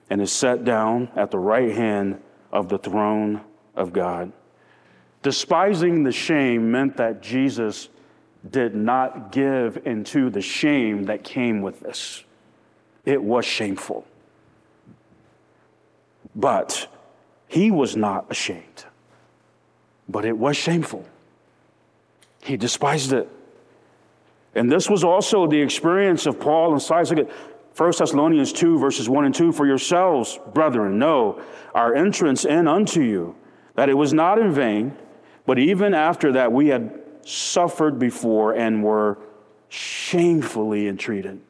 and 0.10 0.22
is 0.22 0.32
set 0.32 0.64
down 0.64 1.10
at 1.16 1.32
the 1.32 1.40
right 1.40 1.76
hand 1.76 2.22
of 2.52 2.70
the 2.70 2.78
throne 2.78 3.42
of 3.76 3.92
God. 3.94 4.32
Despising 5.24 6.04
the 6.04 6.12
shame 6.12 6.72
meant 6.72 6.98
that 6.98 7.22
Jesus 7.22 7.90
did 8.52 8.76
not 8.76 9.32
give 9.32 9.86
into 9.86 10.30
the 10.30 10.42
shame 10.42 11.06
that 11.06 11.24
came 11.24 11.62
with 11.62 11.80
this. 11.80 12.24
It 13.06 13.24
was 13.24 13.46
shameful. 13.46 14.06
But 16.36 16.88
he 17.48 17.72
was 17.72 17.96
not 17.96 18.26
ashamed. 18.30 18.86
But 20.10 20.26
it 20.26 20.38
was 20.38 20.56
shameful. 20.56 21.06
He 22.44 22.58
despised 22.58 23.14
it. 23.14 23.30
And 24.56 24.72
this 24.72 24.90
was 24.90 25.04
also 25.04 25.48
the 25.48 25.62
experience 25.62 26.26
of 26.26 26.40
Paul 26.40 26.74
and 26.74 26.82
Silas. 26.82 27.12
Look 27.12 27.20
at 27.20 27.32
1 27.78 27.94
Thessalonians 27.98 28.54
2, 28.54 28.80
verses 28.80 29.08
1 29.08 29.26
and 29.26 29.36
2 29.36 29.52
For 29.52 29.68
yourselves, 29.68 30.40
brethren, 30.54 30.98
know 30.98 31.42
our 31.76 31.94
entrance 31.94 32.44
in 32.44 32.68
unto 32.68 33.02
you, 33.02 33.36
that 33.76 33.90
it 33.90 33.94
was 33.94 34.14
not 34.14 34.40
in 34.40 34.52
vain, 34.52 34.98
but 35.46 35.60
even 35.60 35.94
after 35.94 36.32
that 36.32 36.52
we 36.52 36.70
had 36.70 37.00
suffered 37.28 38.00
before 38.00 38.54
and 38.54 38.82
were 38.82 39.18
shamefully 39.68 40.88
entreated. 40.88 41.42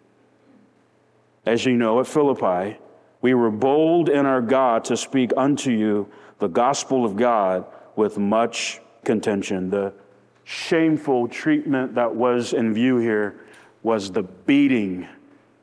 As 1.46 1.66
you 1.66 1.74
know, 1.74 2.00
at 2.00 2.08
Philippi, 2.08 2.80
we 3.22 3.34
were 3.34 3.52
bold 3.52 4.10
in 4.10 4.26
our 4.26 4.42
God 4.42 4.86
to 4.86 4.98
speak 4.98 5.32
unto 5.38 5.72
you 5.72 6.10
the 6.40 6.48
gospel 6.48 7.06
of 7.06 7.16
God 7.16 7.66
with 7.96 8.18
much 8.18 8.82
contention. 9.06 9.70
The 9.70 9.94
shameful 10.44 11.28
treatment 11.28 11.96
that 11.96 12.16
was 12.16 12.54
in 12.54 12.74
view 12.74 12.98
here 12.98 13.40
was 13.84 14.12
the 14.12 14.24
beating 14.24 15.08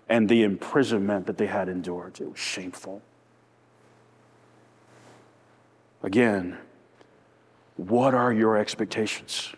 and 0.08 0.28
the 0.28 0.42
imprisonment 0.42 1.26
that 1.26 1.38
they 1.38 1.46
had 1.46 1.68
endured. 1.68 2.20
It 2.20 2.30
was 2.30 2.38
shameful. 2.38 3.02
Again, 6.02 6.58
what 7.76 8.14
are 8.14 8.32
your 8.32 8.56
expectations? 8.56 9.52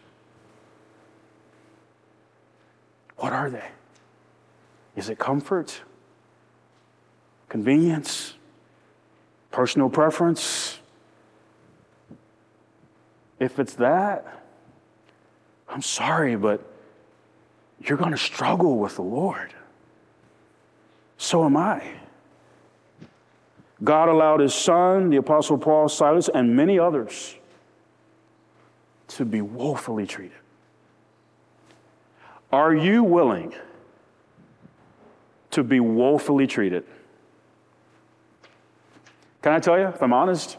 What 3.17 3.33
are 3.33 3.51
they? 3.51 3.69
Is 4.95 5.09
it 5.09 5.19
comfort? 5.19 5.81
Convenience? 7.49 8.35
Personal 9.51 9.89
preference? 9.89 10.79
If 13.39 13.59
it's 13.59 13.75
that, 13.75 14.45
I'm 15.69 15.83
sorry, 15.83 16.37
but 16.37 16.63
you're 17.81 17.99
going 17.99 18.13
to 18.13 18.19
struggle 18.19 18.79
with 18.79 18.97
the 18.97 19.03
Lord. 19.03 19.53
So 21.19 21.45
am 21.45 21.57
I. 21.57 21.83
God 23.85 24.09
allowed 24.09 24.41
his 24.41 24.55
son, 24.55 25.11
the 25.11 25.19
Apostle 25.19 25.59
Paul, 25.59 25.89
Silas, 25.89 26.31
and 26.33 26.57
many 26.57 26.79
others 26.79 27.37
to 29.09 29.25
be 29.25 29.43
woefully 29.43 30.07
treated. 30.07 30.39
Are 32.53 32.75
you 32.75 33.03
willing 33.03 33.55
to 35.51 35.65
be 35.65 35.81
woefully 35.81 36.47
treated? 36.47 36.85
Can 39.43 39.53
I 39.53 39.61
tell 39.61 39.79
you, 39.79 39.87
if 39.87 40.03
I'm 40.03 40.13
honest, 40.13 40.57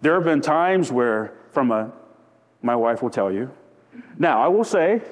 there 0.00 0.14
have 0.14 0.24
been 0.24 0.40
times 0.40 0.90
where, 0.90 1.32
from 1.50 1.70
a, 1.70 1.92
my 2.62 2.76
wife 2.76 3.02
will 3.02 3.10
tell 3.10 3.32
you. 3.32 3.50
Now, 4.18 4.40
I 4.42 4.48
will 4.48 4.64
say, 4.64 5.02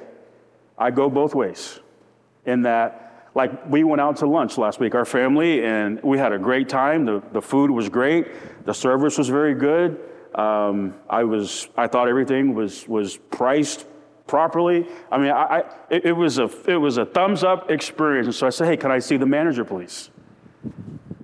I 0.76 0.90
go 0.90 1.10
both 1.10 1.34
ways 1.34 1.80
in 2.46 2.62
that, 2.62 3.30
like, 3.34 3.68
we 3.68 3.84
went 3.84 4.00
out 4.00 4.16
to 4.18 4.26
lunch 4.26 4.56
last 4.56 4.80
week, 4.80 4.94
our 4.94 5.04
family, 5.04 5.64
and 5.64 6.02
we 6.02 6.18
had 6.18 6.32
a 6.32 6.38
great 6.38 6.68
time. 6.68 7.04
The, 7.04 7.22
the 7.32 7.42
food 7.42 7.70
was 7.70 7.88
great, 7.88 8.28
the 8.64 8.74
service 8.74 9.18
was 9.18 9.28
very 9.28 9.54
good. 9.54 10.00
Um, 10.34 10.94
I, 11.08 11.24
was, 11.24 11.68
I 11.76 11.86
thought 11.86 12.08
everything 12.08 12.54
was, 12.54 12.86
was 12.86 13.16
priced 13.16 13.86
properly. 14.28 14.86
I 15.10 15.18
mean, 15.18 15.30
I, 15.30 15.42
I, 15.42 15.58
it, 15.90 16.04
it, 16.06 16.12
was 16.12 16.38
a, 16.38 16.48
it 16.70 16.76
was 16.76 16.98
a 16.98 17.04
thumbs 17.04 17.42
up 17.42 17.70
experience. 17.70 18.26
And 18.26 18.34
so 18.34 18.46
I 18.46 18.50
said, 18.50 18.68
hey, 18.68 18.76
can 18.76 18.92
I 18.92 19.00
see 19.00 19.16
the 19.16 19.26
manager, 19.26 19.64
please? 19.64 20.10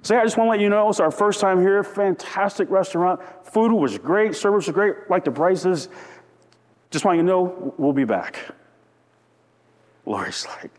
Say, 0.03 0.17
I 0.17 0.25
just 0.25 0.37
want 0.37 0.49
to 0.49 0.51
let 0.51 0.61
you 0.61 0.69
know 0.69 0.89
it's 0.89 1.01
our 1.01 1.11
first 1.11 1.41
time 1.41 1.61
here. 1.61 1.83
Fantastic 1.85 2.69
restaurant. 2.71 3.21
Food 3.47 3.73
was 3.73 3.97
great. 3.97 4.35
Service 4.35 4.67
was 4.67 4.75
great. 4.75 5.09
Like 5.09 5.25
the 5.25 5.31
prices. 5.31 5.89
Just 6.91 7.05
want 7.05 7.17
you 7.17 7.23
to 7.23 7.27
know 7.27 7.75
we'll 7.79 7.93
be 7.93 8.05
back. 8.05 8.39
Lori's 10.05 10.47
like, 10.47 10.71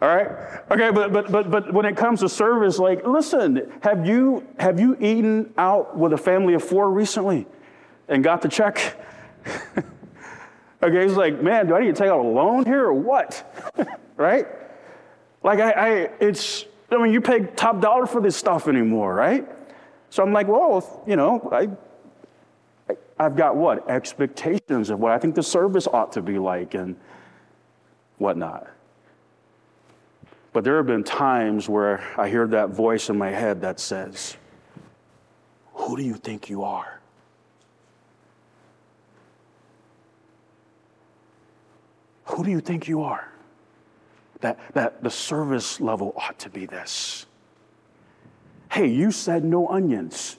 all 0.00 0.08
right 0.08 0.28
okay 0.70 0.90
but 0.90 1.12
but 1.12 1.30
but 1.30 1.50
but 1.50 1.72
when 1.72 1.84
it 1.84 1.96
comes 1.96 2.20
to 2.20 2.28
service 2.28 2.78
like 2.78 3.04
listen 3.04 3.72
have 3.80 4.06
you 4.06 4.46
have 4.60 4.78
you 4.78 4.96
eaten 5.00 5.52
out 5.58 5.96
with 5.96 6.12
a 6.12 6.16
family 6.16 6.54
of 6.54 6.62
four 6.62 6.88
recently 6.90 7.46
and 8.08 8.24
got 8.24 8.42
the 8.42 8.48
check. 8.48 8.96
okay, 10.82 11.02
he's 11.02 11.16
like, 11.16 11.40
man, 11.42 11.66
do 11.66 11.74
I 11.74 11.80
need 11.80 11.94
to 11.94 12.02
take 12.02 12.10
out 12.10 12.20
a 12.20 12.28
loan 12.28 12.64
here 12.64 12.84
or 12.84 12.94
what? 12.94 13.74
right? 14.16 14.46
Like, 15.42 15.60
I, 15.60 15.70
I, 15.70 15.90
it's, 16.20 16.64
I 16.90 16.96
mean, 17.02 17.12
you 17.12 17.20
pay 17.20 17.40
top 17.40 17.80
dollar 17.80 18.06
for 18.06 18.20
this 18.20 18.36
stuff 18.36 18.68
anymore, 18.68 19.14
right? 19.14 19.46
So 20.10 20.22
I'm 20.22 20.32
like, 20.32 20.48
well, 20.48 21.02
you 21.06 21.16
know, 21.16 21.48
I, 21.52 21.68
I've 23.18 23.36
got 23.36 23.56
what? 23.56 23.88
Expectations 23.90 24.90
of 24.90 24.98
what 24.98 25.12
I 25.12 25.18
think 25.18 25.34
the 25.34 25.42
service 25.42 25.86
ought 25.86 26.12
to 26.12 26.22
be 26.22 26.38
like 26.38 26.74
and 26.74 26.96
whatnot. 28.16 28.68
But 30.52 30.64
there 30.64 30.76
have 30.78 30.86
been 30.86 31.04
times 31.04 31.68
where 31.68 32.02
I 32.16 32.28
hear 32.28 32.46
that 32.48 32.70
voice 32.70 33.10
in 33.10 33.18
my 33.18 33.30
head 33.30 33.60
that 33.60 33.78
says, 33.78 34.36
Who 35.74 35.96
do 35.96 36.02
you 36.02 36.14
think 36.14 36.48
you 36.48 36.64
are? 36.64 36.97
Who 42.28 42.44
do 42.44 42.50
you 42.50 42.60
think 42.60 42.88
you 42.88 43.02
are? 43.02 43.30
That, 44.40 44.58
that 44.74 45.02
the 45.02 45.10
service 45.10 45.80
level 45.80 46.14
ought 46.16 46.38
to 46.40 46.50
be 46.50 46.66
this. 46.66 47.26
Hey, 48.70 48.86
you 48.86 49.10
said 49.10 49.44
no 49.44 49.66
onions. 49.68 50.36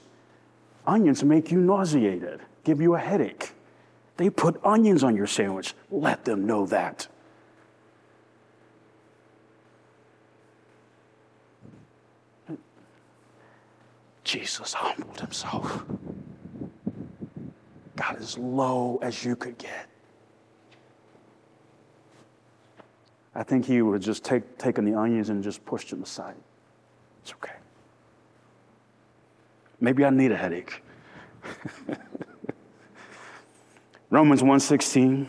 Onions 0.86 1.22
make 1.22 1.50
you 1.50 1.58
nauseated, 1.60 2.40
give 2.64 2.80
you 2.80 2.94
a 2.94 2.98
headache. 2.98 3.52
They 4.16 4.30
put 4.30 4.60
onions 4.64 5.02
on 5.02 5.16
your 5.16 5.26
sandwich. 5.26 5.74
Let 5.90 6.24
them 6.24 6.46
know 6.46 6.66
that. 6.66 7.08
Jesus 14.24 14.72
humbled 14.72 15.18
himself. 15.20 15.82
Got 17.96 18.16
as 18.16 18.38
low 18.38 18.98
as 19.02 19.24
you 19.24 19.34
could 19.34 19.58
get. 19.58 19.88
I 23.34 23.42
think 23.42 23.66
he 23.66 23.80
would 23.82 23.94
have 23.94 24.02
just 24.02 24.24
take, 24.24 24.58
taken 24.58 24.84
the 24.84 24.98
onions 24.98 25.28
and 25.28 25.42
just 25.42 25.64
pushed 25.64 25.90
them 25.90 26.02
aside. 26.02 26.34
It's 27.22 27.32
okay. 27.32 27.54
Maybe 29.80 30.04
I 30.04 30.10
need 30.10 30.32
a 30.32 30.36
headache. 30.36 30.82
Romans 34.10 34.42
1:16 34.42 35.28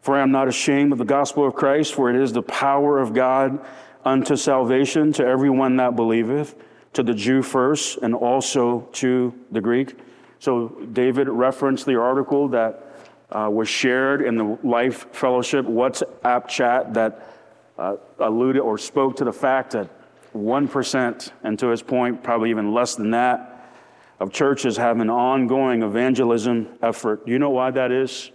For 0.00 0.16
I 0.16 0.22
am 0.22 0.32
not 0.32 0.48
ashamed 0.48 0.92
of 0.92 0.98
the 0.98 1.04
gospel 1.04 1.46
of 1.46 1.54
Christ 1.54 1.94
for 1.94 2.10
it 2.10 2.16
is 2.16 2.32
the 2.32 2.42
power 2.42 2.98
of 2.98 3.12
God 3.12 3.64
unto 4.04 4.34
salvation 4.34 5.12
to 5.12 5.24
everyone 5.24 5.76
that 5.76 5.94
believeth 5.94 6.56
to 6.94 7.02
the 7.02 7.14
Jew 7.14 7.42
first 7.42 7.98
and 7.98 8.14
also 8.14 8.88
to 8.92 9.34
the 9.52 9.60
Greek. 9.60 9.96
So 10.38 10.68
David 10.92 11.28
referenced 11.28 11.84
the 11.84 12.00
article 12.00 12.48
that 12.48 12.87
uh, 13.30 13.48
was 13.50 13.68
shared 13.68 14.22
in 14.22 14.36
the 14.36 14.58
Life 14.62 15.12
Fellowship 15.12 15.66
WhatsApp 15.66 16.48
chat 16.48 16.94
that 16.94 17.34
uh, 17.78 17.96
alluded 18.18 18.62
or 18.62 18.78
spoke 18.78 19.16
to 19.16 19.24
the 19.24 19.32
fact 19.32 19.72
that 19.72 19.88
1%, 20.34 21.30
and 21.42 21.58
to 21.58 21.68
his 21.68 21.82
point, 21.82 22.22
probably 22.22 22.50
even 22.50 22.72
less 22.72 22.94
than 22.94 23.10
that, 23.10 23.72
of 24.20 24.32
churches 24.32 24.76
have 24.76 25.00
an 25.00 25.10
ongoing 25.10 25.82
evangelism 25.82 26.68
effort. 26.82 27.24
Do 27.24 27.32
you 27.32 27.38
know 27.38 27.50
why 27.50 27.70
that 27.70 27.92
is? 27.92 28.30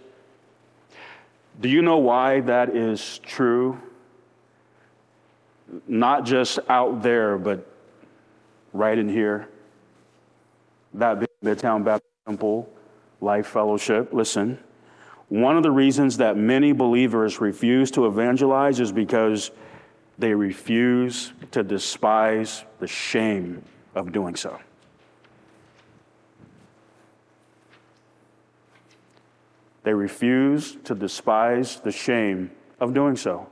Do 1.60 1.68
you 1.68 1.82
know 1.82 1.98
why 1.98 2.40
that 2.40 2.74
is 2.74 3.18
true? 3.18 3.80
Not 5.86 6.24
just 6.24 6.58
out 6.68 7.02
there, 7.02 7.36
but 7.38 7.66
right 8.72 8.96
in 8.96 9.08
here. 9.08 9.48
That 10.94 11.18
being 11.20 11.56
Midtown 11.56 11.84
Baptist 11.84 12.10
Temple 12.26 12.70
Life 13.20 13.46
Fellowship. 13.46 14.12
Listen, 14.12 14.58
one 15.28 15.56
of 15.56 15.62
the 15.62 15.70
reasons 15.70 16.18
that 16.18 16.36
many 16.36 16.72
believers 16.72 17.40
refuse 17.40 17.90
to 17.92 18.06
evangelize 18.06 18.80
is 18.80 18.92
because 18.92 19.50
they 20.18 20.34
refuse 20.34 21.32
to 21.50 21.62
despise 21.62 22.64
the 22.78 22.86
shame 22.86 23.62
of 23.94 24.12
doing 24.12 24.36
so. 24.36 24.58
They 29.82 29.92
refuse 29.92 30.76
to 30.84 30.94
despise 30.94 31.80
the 31.80 31.92
shame 31.92 32.50
of 32.80 32.94
doing 32.94 33.16
so. 33.16 33.48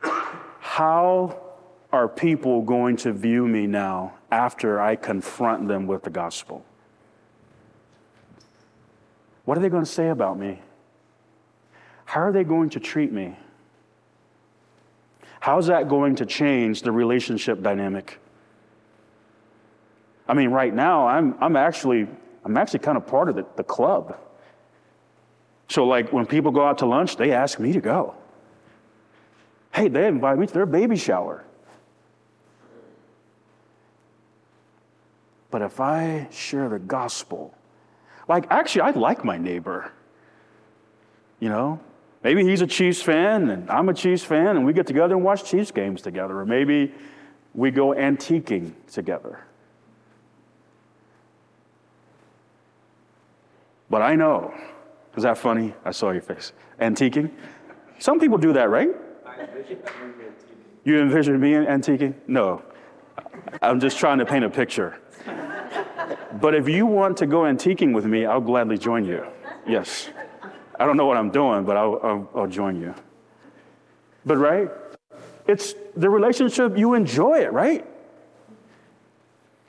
How 0.00 1.40
are 1.92 2.08
people 2.08 2.62
going 2.62 2.96
to 2.98 3.12
view 3.12 3.46
me 3.46 3.66
now 3.66 4.14
after 4.30 4.80
I 4.80 4.96
confront 4.96 5.68
them 5.68 5.86
with 5.86 6.02
the 6.02 6.10
gospel? 6.10 6.64
What 9.44 9.58
are 9.58 9.60
they 9.60 9.68
going 9.68 9.84
to 9.84 9.90
say 9.90 10.08
about 10.08 10.38
me? 10.38 10.60
How 12.04 12.20
are 12.20 12.32
they 12.32 12.44
going 12.44 12.70
to 12.70 12.80
treat 12.80 13.12
me? 13.12 13.36
How's 15.40 15.66
that 15.66 15.88
going 15.88 16.16
to 16.16 16.26
change 16.26 16.82
the 16.82 16.92
relationship 16.92 17.62
dynamic? 17.62 18.18
I 20.26 20.32
mean, 20.32 20.50
right 20.50 20.72
now, 20.72 21.06
I'm, 21.06 21.36
I'm 21.40 21.56
actually, 21.56 22.08
I'm 22.44 22.56
actually 22.56 22.78
kind 22.78 22.96
of 22.96 23.06
part 23.06 23.28
of 23.28 23.36
the, 23.36 23.44
the 23.56 23.64
club. 23.64 24.18
So, 25.68 25.84
like, 25.84 26.12
when 26.12 26.24
people 26.26 26.50
go 26.50 26.64
out 26.66 26.78
to 26.78 26.86
lunch, 26.86 27.16
they 27.16 27.32
ask 27.32 27.58
me 27.58 27.72
to 27.72 27.80
go. 27.80 28.14
Hey, 29.74 29.88
they 29.88 30.06
invite 30.06 30.38
me 30.38 30.46
to 30.46 30.52
their 30.52 30.66
baby 30.66 30.96
shower. 30.96 31.44
But 35.50 35.62
if 35.62 35.78
I 35.78 36.28
share 36.30 36.68
the 36.68 36.78
gospel, 36.78 37.54
like, 38.28 38.46
actually, 38.50 38.82
I 38.82 38.90
like 38.90 39.24
my 39.24 39.38
neighbor. 39.38 39.92
You 41.40 41.48
know, 41.48 41.80
Maybe 42.24 42.42
he's 42.42 42.62
a 42.62 42.66
Chiefs 42.66 43.02
fan 43.02 43.50
and 43.50 43.70
I'm 43.70 43.90
a 43.90 43.94
Chiefs 43.94 44.24
fan 44.24 44.56
and 44.56 44.64
we 44.64 44.72
get 44.72 44.86
together 44.86 45.14
and 45.14 45.22
watch 45.22 45.44
Chiefs 45.44 45.70
games 45.70 46.00
together. 46.00 46.40
Or 46.40 46.46
maybe 46.46 46.92
we 47.54 47.70
go 47.70 47.88
antiquing 47.88 48.72
together. 48.90 49.44
But 53.90 54.00
I 54.00 54.14
know. 54.14 54.54
Is 55.16 55.22
that 55.22 55.36
funny? 55.36 55.74
I 55.84 55.90
saw 55.90 56.12
your 56.12 56.22
face. 56.22 56.54
Antiquing? 56.80 57.30
Some 57.98 58.18
people 58.18 58.38
do 58.38 58.54
that, 58.54 58.70
right? 58.70 58.88
You 60.84 61.00
envision 61.00 61.38
me 61.38 61.52
antiquing? 61.52 62.14
No. 62.26 62.62
I'm 63.60 63.78
just 63.78 63.98
trying 63.98 64.18
to 64.18 64.24
paint 64.24 64.46
a 64.46 64.50
picture. 64.50 64.98
But 66.40 66.54
if 66.54 66.68
you 66.68 66.86
want 66.86 67.16
to 67.18 67.26
go 67.26 67.42
antiquing 67.42 67.94
with 67.94 68.04
me, 68.04 68.26
I'll 68.26 68.40
gladly 68.40 68.78
join 68.78 69.04
you. 69.04 69.26
Yes. 69.66 70.10
I 70.78 70.86
don't 70.86 70.96
know 70.96 71.06
what 71.06 71.16
I'm 71.16 71.30
doing, 71.30 71.64
but 71.64 71.76
I'll, 71.76 72.00
I'll, 72.02 72.30
I'll 72.34 72.46
join 72.46 72.80
you. 72.80 72.94
But, 74.26 74.38
right? 74.38 74.70
It's 75.46 75.74
the 75.96 76.10
relationship, 76.10 76.76
you 76.76 76.94
enjoy 76.94 77.40
it, 77.40 77.52
right? 77.52 77.86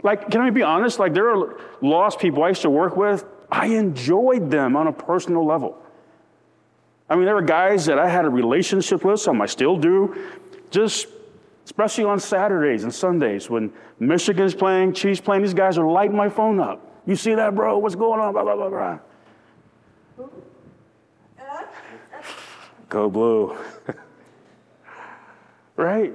Like, 0.04 0.30
can 0.32 0.42
I 0.42 0.50
be 0.50 0.64
honest? 0.64 1.00
Like, 1.00 1.14
there 1.14 1.30
are 1.30 1.60
lost 1.82 2.20
people 2.20 2.44
I 2.44 2.50
used 2.50 2.62
to 2.62 2.70
work 2.70 2.96
with. 2.96 3.26
I 3.52 3.68
enjoyed 3.68 4.50
them 4.50 4.76
on 4.76 4.88
a 4.88 4.94
personal 4.94 5.46
level. 5.46 5.78
I 7.10 7.16
mean, 7.16 7.26
there 7.26 7.36
were 7.36 7.42
guys 7.42 7.86
that 7.86 8.00
I 8.00 8.10
had 8.10 8.26
a 8.26 8.30
relationship 8.30 9.04
with, 9.04 9.20
some 9.20 9.42
I 9.42 9.46
still 9.46 9.78
do, 9.78 10.16
just 10.72 11.08
especially 11.66 12.04
on 12.04 12.20
Saturdays 12.20 12.84
and 12.84 12.94
Sundays 12.94 13.50
when 13.50 13.74
Michigan's 14.00 14.54
playing, 14.54 14.94
Chiefs 14.94 15.20
playing, 15.20 15.42
these 15.42 15.54
guys 15.54 15.78
are 15.78 15.88
lighting 15.88 16.16
my 16.16 16.30
phone 16.30 16.60
up. 16.60 17.02
You 17.08 17.16
see 17.16 17.34
that, 17.34 17.56
bro? 17.56 17.80
What's 17.80 17.96
going 17.96 18.20
on? 18.20 18.34
Blah, 18.34 18.44
blah, 18.44 18.56
blah, 18.56 18.70
blah. 18.70 19.00
Go 22.88 23.10
blue. 23.10 23.58
right? 25.76 26.14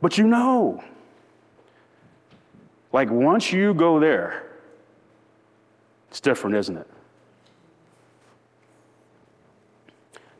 But 0.00 0.18
you 0.18 0.26
know, 0.26 0.82
like 2.92 3.10
once 3.10 3.52
you 3.52 3.74
go 3.74 3.98
there, 3.98 4.46
it's 6.10 6.20
different, 6.20 6.56
isn't 6.56 6.76
it? 6.76 6.88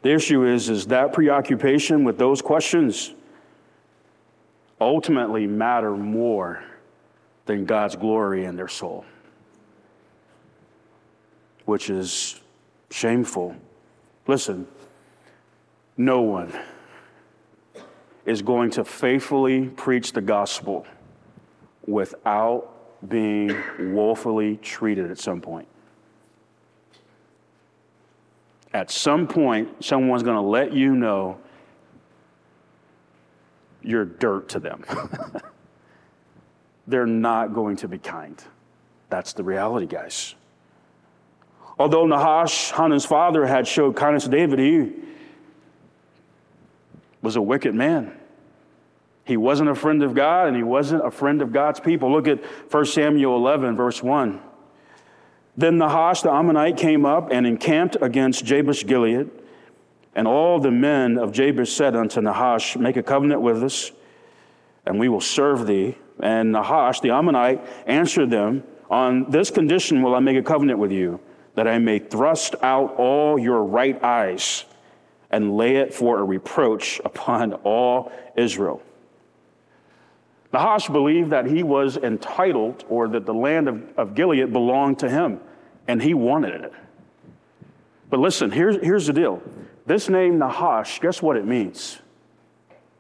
The 0.03 0.13
issue 0.13 0.45
is, 0.45 0.69
is 0.69 0.87
that 0.87 1.13
preoccupation 1.13 2.05
with 2.05 2.17
those 2.17 2.41
questions 2.41 3.15
ultimately 4.83 5.47
matter 5.47 5.93
more 5.93 6.63
than 7.47 7.65
God's 7.65 7.97
glory 7.97 8.45
in 8.45 8.57
their 8.57 8.69
soul, 8.69 9.05
which 11.65 11.91
is 11.91 12.41
shameful. 12.91 13.57
Listen, 14.27 14.67
no 15.97 16.21
one 16.21 16.53
is 18.25 18.43
going 18.43 18.71
to 18.71 18.85
faithfully 18.85 19.67
preach 19.69 20.13
the 20.13 20.21
gospel 20.21 20.87
without 21.87 22.69
being 23.09 23.57
woefully 23.93 24.57
treated 24.59 25.11
at 25.11 25.19
some 25.19 25.41
point. 25.41 25.67
At 28.73 28.91
some 28.91 29.27
point, 29.27 29.85
someone's 29.85 30.23
going 30.23 30.37
to 30.37 30.41
let 30.41 30.73
you 30.73 30.95
know 30.95 31.39
you're 33.85 34.05
dirt 34.05 34.51
to 34.51 34.61
them. 34.61 34.85
They're 36.87 37.07
not 37.07 37.55
going 37.55 37.77
to 37.77 37.89
be 37.89 37.99
kind. 37.99 38.43
That's 39.09 39.33
the 39.33 39.45
reality, 39.45 39.87
guys. 39.87 40.35
Although 41.79 42.07
Nahash, 42.07 42.71
Hanan's 42.71 43.05
father, 43.05 43.47
had 43.47 43.67
showed 43.67 43.97
kindness 43.97 44.25
to 44.25 44.31
David, 44.31 44.59
he 44.59 44.93
was 47.23 47.37
a 47.37 47.43
wicked 47.43 47.75
man. 47.75 48.19
He 49.25 49.37
wasn't 49.37 49.71
a 49.71 49.75
friend 49.75 50.03
of 50.03 50.15
God 50.15 50.49
and 50.49 50.57
he 50.57 50.63
wasn't 50.63 51.07
a 51.07 51.11
friend 51.11 51.43
of 51.43 51.53
God's 51.53 51.81
people. 51.81 52.11
Look 52.11 52.27
at 52.27 52.45
1 52.71 52.87
Samuel 52.87 53.37
11, 53.37 53.77
verse 53.77 54.03
1. 54.03 54.41
Then 55.57 55.79
Nahash 55.79 56.23
the 56.23 56.31
Ammonite 56.31 56.77
came 56.77 57.05
up 57.05 57.31
and 57.31 57.47
encamped 57.47 57.97
against 58.01 58.45
Jabesh 58.45 58.87
Gilead. 58.87 59.31
And 60.15 60.29
all 60.29 60.61
the 60.61 60.71
men 60.71 61.19
of 61.19 61.33
Jabesh 61.33 61.73
said 61.73 61.97
unto 61.97 62.21
Nahash, 62.21 62.77
Make 62.77 62.97
a 62.97 63.03
covenant 63.03 63.41
with 63.41 63.63
us, 63.63 63.93
and 64.85 64.99
we 64.99 65.09
will 65.09 65.21
serve 65.21 65.67
thee. 65.67 65.97
And 66.21 66.53
Nahash 66.53 67.01
the 67.01 67.11
Ammonite 67.11 67.65
answered 67.87 68.31
them, 68.31 68.63
On 68.91 69.31
this 69.31 69.51
condition 69.51 70.03
will 70.03 70.15
I 70.15 70.21
make 70.21 70.37
a 70.37 70.43
covenant 70.43 70.79
with 70.79 70.93
you, 70.93 71.19
that 71.55 71.67
I 71.67 71.79
may 71.79 71.99
thrust 71.99 72.55
out 72.63 72.97
all 72.97 73.39
your 73.39 73.65
right 73.65 74.03
eyes 74.03 74.65
and 75.31 75.57
lay 75.57 75.77
it 75.77 75.95
for 75.95 76.19
a 76.19 76.23
reproach 76.23 77.01
upon 77.05 77.55
all 77.55 78.13
Israel. 78.37 78.83
Nahash 80.53 80.89
believed 80.89 81.31
that 81.31 81.47
he 81.47 81.63
was 81.63 81.97
entitled 81.97 82.85
or 82.91 83.09
that 83.09 83.25
the 83.25 83.33
land 83.33 83.69
of, 83.69 83.83
of 83.97 84.15
Gilead 84.15 84.53
belonged 84.53 84.99
to 84.99 85.09
him, 85.09 85.41
and 85.89 86.03
he 86.03 86.13
wanted 86.13 86.61
it. 86.63 86.73
But 88.11 88.21
listen, 88.21 88.51
here's, 88.51 88.77
here's 88.85 89.07
the 89.07 89.15
deal. 89.15 89.43
This 89.87 90.09
name 90.09 90.39
Nahash, 90.39 91.01
guess 91.01 91.21
what 91.21 91.37
it 91.37 91.45
means? 91.45 91.99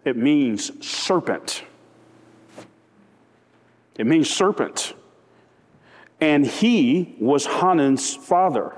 It 0.05 0.17
means 0.17 0.85
serpent. 0.85 1.63
It 3.97 4.07
means 4.07 4.29
serpent. 4.29 4.95
And 6.21 6.47
he 6.47 7.15
was 7.21 7.47
Hanan's 7.47 8.15
father. 8.15 8.75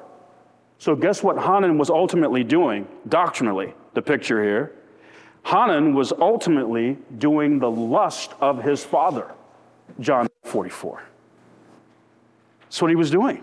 So, 0.78 0.94
guess 0.94 1.22
what 1.22 1.38
Hanan 1.38 1.78
was 1.78 1.88
ultimately 1.88 2.44
doing 2.44 2.86
doctrinally? 3.09 3.74
The 3.94 4.02
picture 4.02 4.42
here. 4.42 4.72
Hanan 5.44 5.94
was 5.94 6.12
ultimately 6.12 6.98
doing 7.18 7.59
the 7.59 7.70
lust 7.70 8.32
of 8.40 8.62
his 8.62 8.82
father, 8.82 9.30
John 10.00 10.26
44. 10.44 11.02
That's 12.62 12.82
what 12.82 12.90
he 12.90 12.96
was 12.96 13.11
doing. 13.11 13.42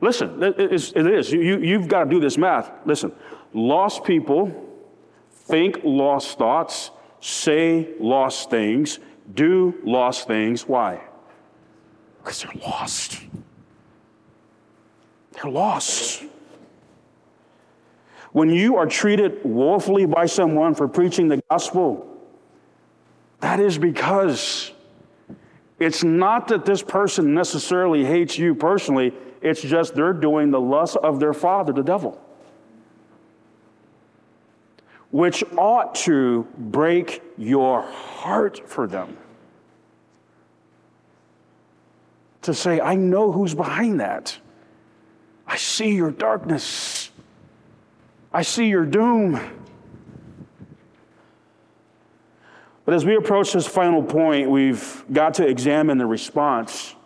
Listen, 0.00 0.42
it 0.42 0.60
is. 0.60 1.32
You, 1.32 1.58
you've 1.58 1.88
got 1.88 2.04
to 2.04 2.10
do 2.10 2.20
this 2.20 2.36
math. 2.36 2.70
Listen, 2.84 3.12
lost 3.54 4.04
people 4.04 4.60
think 5.30 5.80
lost 5.84 6.36
thoughts, 6.36 6.90
say 7.20 7.88
lost 7.98 8.50
things, 8.50 8.98
do 9.32 9.74
lost 9.84 10.26
things. 10.26 10.68
Why? 10.68 11.00
Because 12.18 12.42
they're 12.42 12.62
lost. 12.62 13.20
They're 15.32 15.50
lost. 15.50 16.24
When 18.32 18.50
you 18.50 18.76
are 18.76 18.86
treated 18.86 19.44
woefully 19.44 20.06
by 20.06 20.26
someone 20.26 20.74
for 20.74 20.88
preaching 20.88 21.28
the 21.28 21.40
gospel, 21.50 22.10
that 23.40 23.60
is 23.60 23.78
because 23.78 24.72
it's 25.78 26.02
not 26.02 26.48
that 26.48 26.64
this 26.64 26.82
person 26.82 27.34
necessarily 27.34 28.04
hates 28.04 28.38
you 28.38 28.54
personally, 28.54 29.12
it's 29.40 29.60
just 29.60 29.94
they're 29.94 30.12
doing 30.12 30.50
the 30.50 30.60
lust 30.60 30.96
of 30.96 31.20
their 31.20 31.32
father, 31.32 31.72
the 31.72 31.82
devil, 31.82 32.20
which 35.14 35.44
ought 35.56 35.94
to 35.94 36.44
break 36.58 37.22
your 37.38 37.82
heart 37.82 38.68
for 38.68 38.88
them. 38.88 39.16
To 42.42 42.52
say, 42.52 42.80
I 42.80 42.96
know 42.96 43.30
who's 43.30 43.54
behind 43.54 44.00
that. 44.00 44.36
I 45.46 45.56
see 45.56 45.94
your 45.94 46.10
darkness. 46.10 47.12
I 48.32 48.42
see 48.42 48.66
your 48.66 48.84
doom. 48.84 49.38
But 52.84 52.94
as 52.94 53.04
we 53.04 53.14
approach 53.14 53.52
this 53.52 53.68
final 53.68 54.02
point, 54.02 54.50
we've 54.50 55.04
got 55.12 55.34
to 55.34 55.46
examine 55.46 55.96
the 55.96 56.06
response 56.06 56.96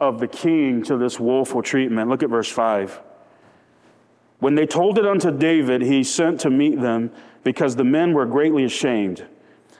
of 0.00 0.18
the 0.18 0.26
king 0.26 0.82
to 0.82 0.96
this 0.96 1.20
woeful 1.20 1.62
treatment. 1.62 2.10
Look 2.10 2.24
at 2.24 2.30
verse 2.30 2.50
5. 2.50 3.00
When 4.38 4.54
they 4.54 4.66
told 4.66 4.98
it 4.98 5.06
unto 5.06 5.30
David, 5.30 5.82
he 5.82 6.04
sent 6.04 6.40
to 6.40 6.50
meet 6.50 6.80
them 6.80 7.10
because 7.42 7.76
the 7.76 7.84
men 7.84 8.12
were 8.12 8.26
greatly 8.26 8.64
ashamed. 8.64 9.26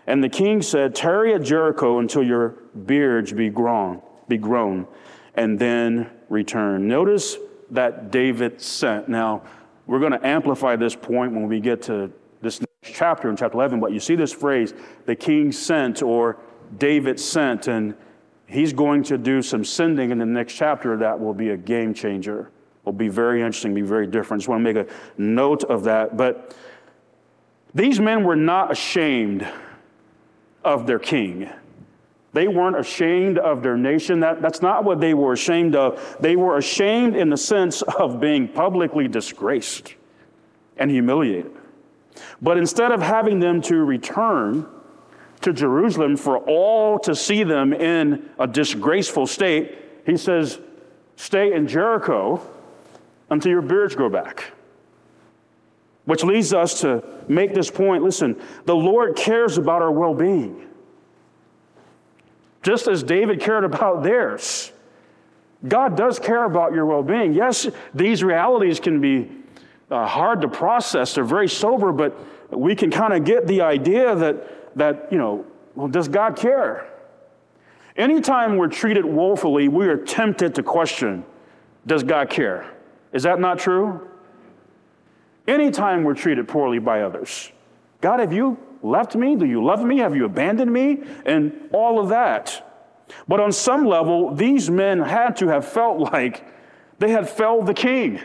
And 0.06 0.22
the 0.22 0.28
king 0.28 0.62
said, 0.62 0.94
Tarry 0.94 1.34
at 1.34 1.42
Jericho 1.42 1.98
until 1.98 2.22
your 2.22 2.50
beards 2.86 3.32
be 3.32 3.50
grown, 3.50 4.00
be 4.28 4.38
grown, 4.38 4.86
and 5.34 5.58
then 5.58 6.10
return. 6.28 6.86
Notice 6.88 7.36
that 7.70 8.10
David 8.10 8.60
sent. 8.60 9.08
Now, 9.08 9.42
we're 9.86 9.98
going 9.98 10.12
to 10.12 10.26
amplify 10.26 10.76
this 10.76 10.94
point 10.94 11.32
when 11.32 11.48
we 11.48 11.60
get 11.60 11.82
to 11.82 12.10
this 12.40 12.60
next 12.60 12.96
chapter 12.96 13.28
in 13.28 13.36
chapter 13.36 13.56
11, 13.56 13.80
but 13.80 13.92
you 13.92 14.00
see 14.00 14.14
this 14.14 14.32
phrase, 14.32 14.74
the 15.06 15.14
king 15.14 15.52
sent 15.52 16.02
or 16.02 16.38
David 16.78 17.18
sent, 17.18 17.66
and 17.68 17.94
he's 18.46 18.72
going 18.72 19.02
to 19.04 19.18
do 19.18 19.42
some 19.42 19.64
sending 19.64 20.10
in 20.10 20.18
the 20.18 20.26
next 20.26 20.54
chapter 20.54 20.96
that 20.98 21.18
will 21.18 21.34
be 21.34 21.50
a 21.50 21.56
game 21.56 21.94
changer. 21.94 22.50
Will 22.86 22.92
be 22.92 23.08
very 23.08 23.42
interesting, 23.42 23.74
be 23.74 23.82
very 23.82 24.06
different. 24.06 24.42
Just 24.42 24.48
want 24.48 24.64
to 24.64 24.72
make 24.72 24.88
a 24.88 24.90
note 25.18 25.64
of 25.64 25.82
that. 25.84 26.16
But 26.16 26.56
these 27.74 27.98
men 27.98 28.22
were 28.22 28.36
not 28.36 28.70
ashamed 28.70 29.44
of 30.64 30.86
their 30.86 31.00
king. 31.00 31.50
They 32.32 32.46
weren't 32.46 32.78
ashamed 32.78 33.38
of 33.38 33.64
their 33.64 33.76
nation. 33.76 34.20
That, 34.20 34.40
that's 34.40 34.62
not 34.62 34.84
what 34.84 35.00
they 35.00 35.14
were 35.14 35.32
ashamed 35.32 35.74
of. 35.74 36.16
They 36.20 36.36
were 36.36 36.58
ashamed 36.58 37.16
in 37.16 37.28
the 37.28 37.36
sense 37.36 37.82
of 37.82 38.20
being 38.20 38.46
publicly 38.46 39.08
disgraced 39.08 39.96
and 40.76 40.88
humiliated. 40.88 41.50
But 42.40 42.56
instead 42.56 42.92
of 42.92 43.02
having 43.02 43.40
them 43.40 43.62
to 43.62 43.78
return 43.84 44.64
to 45.40 45.52
Jerusalem 45.52 46.16
for 46.16 46.38
all 46.38 47.00
to 47.00 47.16
see 47.16 47.42
them 47.42 47.72
in 47.72 48.30
a 48.38 48.46
disgraceful 48.46 49.26
state, 49.26 49.76
he 50.06 50.16
says, 50.16 50.60
Stay 51.16 51.52
in 51.52 51.66
Jericho 51.66 52.46
until 53.30 53.50
your 53.50 53.62
beards 53.62 53.94
grow 53.94 54.08
back. 54.08 54.52
Which 56.04 56.22
leads 56.22 56.54
us 56.54 56.80
to 56.82 57.02
make 57.28 57.54
this 57.54 57.70
point 57.70 58.04
listen, 58.04 58.40
the 58.64 58.76
Lord 58.76 59.16
cares 59.16 59.58
about 59.58 59.82
our 59.82 59.90
well 59.90 60.14
being 60.14 60.66
just 62.66 62.88
as 62.88 63.04
David 63.04 63.38
cared 63.38 63.62
about 63.62 64.02
theirs. 64.02 64.72
God 65.68 65.96
does 65.96 66.18
care 66.18 66.42
about 66.42 66.72
your 66.72 66.84
well 66.84 67.04
being. 67.04 67.32
Yes, 67.32 67.68
these 67.94 68.24
realities 68.24 68.80
can 68.80 69.00
be 69.00 69.30
uh, 69.88 70.04
hard 70.04 70.40
to 70.40 70.48
process, 70.48 71.14
they're 71.14 71.22
very 71.22 71.48
sober, 71.48 71.92
but 71.92 72.18
we 72.50 72.74
can 72.74 72.90
kind 72.90 73.12
of 73.12 73.24
get 73.24 73.46
the 73.46 73.60
idea 73.60 74.16
that, 74.16 74.76
that, 74.76 75.06
you 75.12 75.18
know, 75.18 75.46
well, 75.76 75.86
does 75.86 76.08
God 76.08 76.34
care? 76.34 76.88
Anytime 77.96 78.56
we're 78.56 78.66
treated 78.66 79.04
woefully, 79.04 79.68
we 79.68 79.86
are 79.86 79.96
tempted 79.96 80.56
to 80.56 80.64
question, 80.64 81.24
does 81.86 82.02
God 82.02 82.30
care? 82.30 82.68
Is 83.16 83.22
that 83.22 83.40
not 83.40 83.58
true? 83.58 84.06
Anytime 85.48 86.04
we're 86.04 86.12
treated 86.12 86.46
poorly 86.46 86.78
by 86.78 87.00
others, 87.00 87.50
God, 88.02 88.20
have 88.20 88.30
you 88.30 88.58
left 88.82 89.16
me? 89.16 89.36
Do 89.36 89.46
you 89.46 89.64
love 89.64 89.82
me? 89.82 89.98
Have 89.98 90.14
you 90.14 90.26
abandoned 90.26 90.70
me? 90.70 91.02
And 91.24 91.70
all 91.72 91.98
of 91.98 92.10
that. 92.10 92.62
But 93.26 93.40
on 93.40 93.52
some 93.52 93.86
level, 93.86 94.34
these 94.34 94.68
men 94.68 95.00
had 95.00 95.34
to 95.36 95.48
have 95.48 95.66
felt 95.66 95.98
like 95.98 96.46
they 96.98 97.10
had 97.10 97.26
felled 97.26 97.64
the 97.64 97.72
king. 97.72 98.20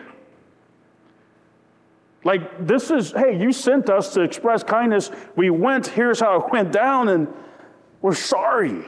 Like, 2.26 2.68
this 2.68 2.92
is, 2.92 3.14
hey, 3.14 3.42
you 3.42 3.54
sent 3.54 3.90
us 3.90 4.14
to 4.16 4.22
express 4.22 4.62
kindness. 4.62 5.10
We 5.38 5.52
went, 5.52 5.88
here's 5.88 6.20
how 6.20 6.42
it 6.42 6.52
went 6.52 6.74
down, 6.74 7.08
and 7.08 7.30
we're 8.02 8.14
sorry. 8.14 8.84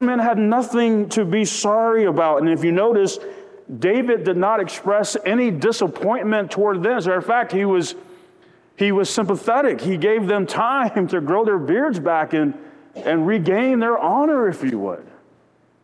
Men 0.00 0.18
had 0.18 0.36
nothing 0.36 1.08
to 1.10 1.24
be 1.24 1.44
sorry 1.44 2.06
about. 2.06 2.38
And 2.40 2.48
if 2.48 2.64
you 2.64 2.72
notice, 2.72 3.20
David 3.78 4.24
did 4.24 4.36
not 4.36 4.60
express 4.60 5.16
any 5.24 5.50
disappointment 5.50 6.50
toward 6.50 6.82
them. 6.82 6.92
As 6.92 7.06
a 7.06 7.10
matter 7.10 7.18
of 7.18 7.26
fact, 7.26 7.52
he 7.52 7.64
was 7.64 7.94
he 8.76 8.90
was 8.90 9.08
sympathetic. 9.08 9.80
He 9.80 9.96
gave 9.96 10.26
them 10.26 10.46
time 10.46 11.06
to 11.08 11.20
grow 11.20 11.44
their 11.44 11.58
beards 11.58 12.00
back 12.00 12.32
and, 12.32 12.54
and 12.96 13.26
regain 13.26 13.78
their 13.78 13.98
honor, 13.98 14.48
if 14.48 14.62
you 14.62 14.78
would. 14.78 15.06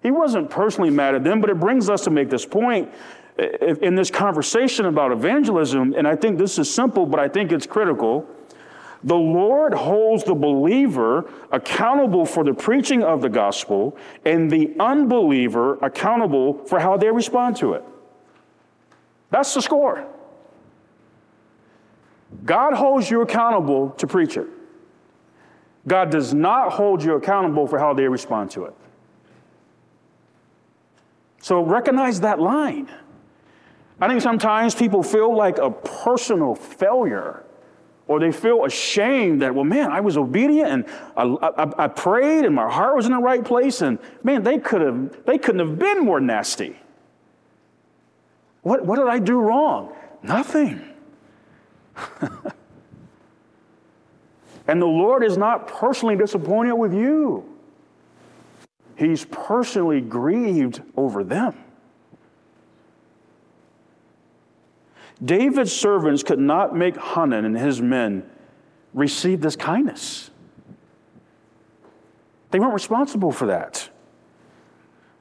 He 0.03 0.11
wasn't 0.11 0.51
personally 0.51 0.91
mad 0.91 1.14
at 1.14 1.24
them, 1.24 1.41
but 1.41 1.51
it 1.51 1.59
brings 1.59 1.91
us 1.91 2.05
to 2.05 2.11
make 2.11 2.30
this 2.30 2.47
point 2.47 2.91
eh, 3.39 3.49
eh, 3.61 3.74
in 3.82 3.95
this 3.95 4.11
conversation 4.11 4.86
about 4.86 5.12
evangelism. 5.12 5.95
And 5.97 6.07
I 6.07 6.16
think 6.16 6.39
this 6.39 6.59
is 6.59 6.72
simple, 6.72 7.05
but 7.05 7.20
I 7.20 7.28
think 7.28 7.53
it's 7.53 7.66
critical. 7.66 8.28
The 9.05 9.16
Lord 9.16 9.74
holds 9.74 10.24
the 10.24 10.34
believer 10.34 11.30
accountable 11.53 12.26
for 12.26 12.42
the 12.42 12.55
preaching 12.55 13.03
of 13.03 13.22
the 13.22 13.28
gospel 13.28 13.96
and 14.24 14.51
the 14.51 14.74
unbeliever 14.80 15.76
accountable 15.76 16.64
for 16.64 16.80
how 16.80 16.96
they 16.96 17.11
respond 17.11 17.57
to 17.59 17.74
it. 17.74 17.84
That's 19.30 19.55
the 19.55 19.62
score. 19.62 20.07
God 22.44 22.74
holds 22.74 23.11
you 23.11 23.20
accountable 23.20 23.90
to 23.90 24.07
preach 24.07 24.36
it. 24.36 24.49
God 25.86 26.11
does 26.11 26.34
not 26.34 26.72
hold 26.72 27.03
you 27.03 27.14
accountable 27.14 27.66
for 27.66 27.78
how 27.78 27.94
they 27.94 28.09
respond 28.09 28.51
to 28.53 28.64
it. 28.64 28.74
So 31.40 31.62
recognize 31.62 32.20
that 32.20 32.40
line. 32.40 32.90
I 34.01 34.09
think 34.09 34.20
sometimes 34.20 34.74
people 34.74 35.03
feel 35.03 35.34
like 35.34 35.59
a 35.59 35.70
personal 35.70 36.55
failure 36.55 37.44
or 38.09 38.19
they 38.19 38.33
feel 38.33 38.65
ashamed 38.65 39.43
that, 39.43 39.55
well, 39.55 39.65
man, 39.65 39.93
I 39.93 40.01
was 40.01 40.17
obedient 40.17 40.71
and 40.71 40.87
I, 41.17 41.25
I, 41.25 41.85
I, 41.85 41.89
prayed 41.89 42.47
and 42.47 42.55
my 42.55 42.69
heart 42.69 42.97
was 42.97 43.05
in 43.05 43.13
the 43.13 43.19
right 43.19 43.45
place, 43.45 43.83
and 43.83 43.99
man, 44.25 44.43
they 44.43 44.59
could 44.59 44.81
have 44.81 45.25
they 45.27 45.39
couldn't 45.39 45.61
have 45.61 45.79
been 45.79 46.05
more 46.05 46.19
nasty. 46.19 46.77
What, 48.63 48.85
what 48.85 48.97
did 48.97 49.07
I 49.07 49.19
do 49.19 49.39
wrong? 49.39 49.95
Nothing. 50.23 50.83
and 54.67 54.83
the 54.83 54.87
Lord 54.87 55.23
is 55.23 55.37
not 55.37 55.69
personally 55.69 56.17
disappointed 56.17 56.75
with 56.75 56.93
you. 56.93 57.45
He's 58.97 59.25
personally 59.27 60.01
grieved 60.01 60.83
over 60.97 61.23
them. 61.23 61.55
David's 65.25 65.73
servants 65.73 66.23
could 66.23 66.39
not 66.39 66.77
make 66.77 66.97
Hanan 66.97 67.45
and 67.45 67.59
his 67.59 67.81
men 67.83 68.29
receive 68.95 69.41
this 69.41 69.57
kindness. 69.57 70.31
They 72.51 72.61
weren't 72.61 72.75
responsible 72.75 73.33
for 73.33 73.47
that. 73.47 73.89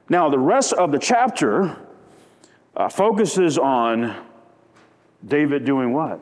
Now, 0.08 0.30
the 0.30 0.38
rest 0.38 0.72
of 0.72 0.92
the 0.92 0.98
chapter 0.98 1.76
uh, 2.76 2.88
focuses 2.88 3.58
on 3.58 4.16
David 5.26 5.64
doing 5.64 5.92
what? 5.92 6.20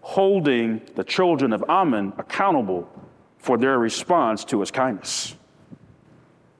Holding 0.00 0.80
the 0.94 1.04
children 1.04 1.52
of 1.52 1.62
Ammon 1.68 2.14
accountable 2.16 2.88
for 3.38 3.58
their 3.58 3.78
response 3.78 4.44
to 4.44 4.60
his 4.60 4.70
kindness. 4.70 5.36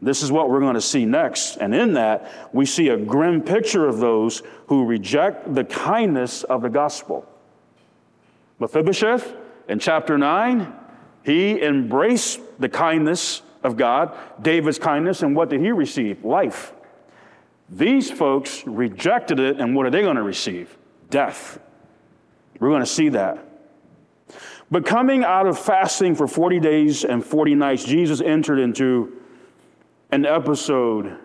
This 0.02 0.22
is 0.22 0.32
what 0.32 0.48
we're 0.48 0.60
going 0.60 0.74
to 0.74 0.80
see 0.80 1.04
next. 1.04 1.56
And 1.56 1.74
in 1.74 1.94
that, 1.94 2.50
we 2.52 2.64
see 2.64 2.88
a 2.88 2.96
grim 2.96 3.42
picture 3.42 3.86
of 3.86 3.98
those 3.98 4.42
who 4.66 4.86
reject 4.86 5.54
the 5.54 5.64
kindness 5.64 6.42
of 6.42 6.62
the 6.62 6.70
gospel. 6.70 7.26
Mephibosheth, 8.58 9.34
in 9.68 9.78
chapter 9.78 10.16
9, 10.16 10.72
he 11.22 11.62
embraced 11.62 12.40
the 12.58 12.68
kindness 12.68 13.42
of 13.62 13.76
God, 13.76 14.16
David's 14.40 14.78
kindness, 14.78 15.22
and 15.22 15.36
what 15.36 15.50
did 15.50 15.60
he 15.60 15.70
receive? 15.70 16.24
Life. 16.24 16.72
These 17.68 18.10
folks 18.10 18.66
rejected 18.66 19.38
it, 19.38 19.60
and 19.60 19.76
what 19.76 19.86
are 19.86 19.90
they 19.90 20.02
going 20.02 20.16
to 20.16 20.22
receive? 20.22 20.76
Death. 21.10 21.60
We're 22.58 22.70
going 22.70 22.80
to 22.80 22.86
see 22.86 23.10
that. 23.10 23.46
But 24.70 24.86
coming 24.86 25.24
out 25.24 25.46
of 25.46 25.58
fasting 25.58 26.14
for 26.14 26.26
40 26.26 26.60
days 26.60 27.04
and 27.04 27.24
40 27.24 27.54
nights, 27.54 27.84
Jesus 27.84 28.20
entered 28.20 28.58
into 28.58 29.19
an 30.12 30.26
episode 30.26 31.16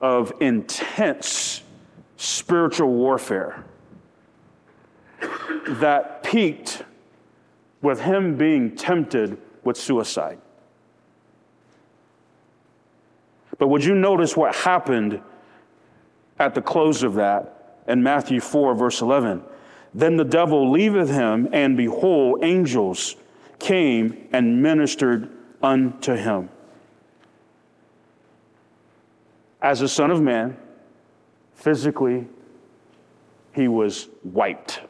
of 0.00 0.32
intense 0.40 1.62
spiritual 2.16 2.88
warfare 2.88 3.64
that 5.66 6.22
peaked 6.22 6.82
with 7.82 8.00
him 8.00 8.36
being 8.36 8.74
tempted 8.76 9.38
with 9.64 9.76
suicide. 9.76 10.38
But 13.58 13.68
would 13.68 13.84
you 13.84 13.94
notice 13.94 14.36
what 14.36 14.54
happened 14.54 15.20
at 16.38 16.54
the 16.54 16.62
close 16.62 17.02
of 17.02 17.14
that 17.14 17.82
in 17.88 18.02
Matthew 18.02 18.40
4, 18.40 18.74
verse 18.74 19.00
11? 19.00 19.42
Then 19.94 20.16
the 20.16 20.24
devil 20.24 20.70
leaveth 20.70 21.10
him, 21.10 21.48
and 21.52 21.76
behold, 21.76 22.44
angels 22.44 23.16
came 23.58 24.28
and 24.32 24.62
ministered 24.62 25.30
unto 25.60 26.14
him. 26.14 26.50
As 29.60 29.80
a 29.80 29.88
son 29.88 30.10
of 30.10 30.20
man, 30.20 30.56
physically, 31.54 32.26
he 33.52 33.68
was 33.68 34.08
wiped 34.22 34.80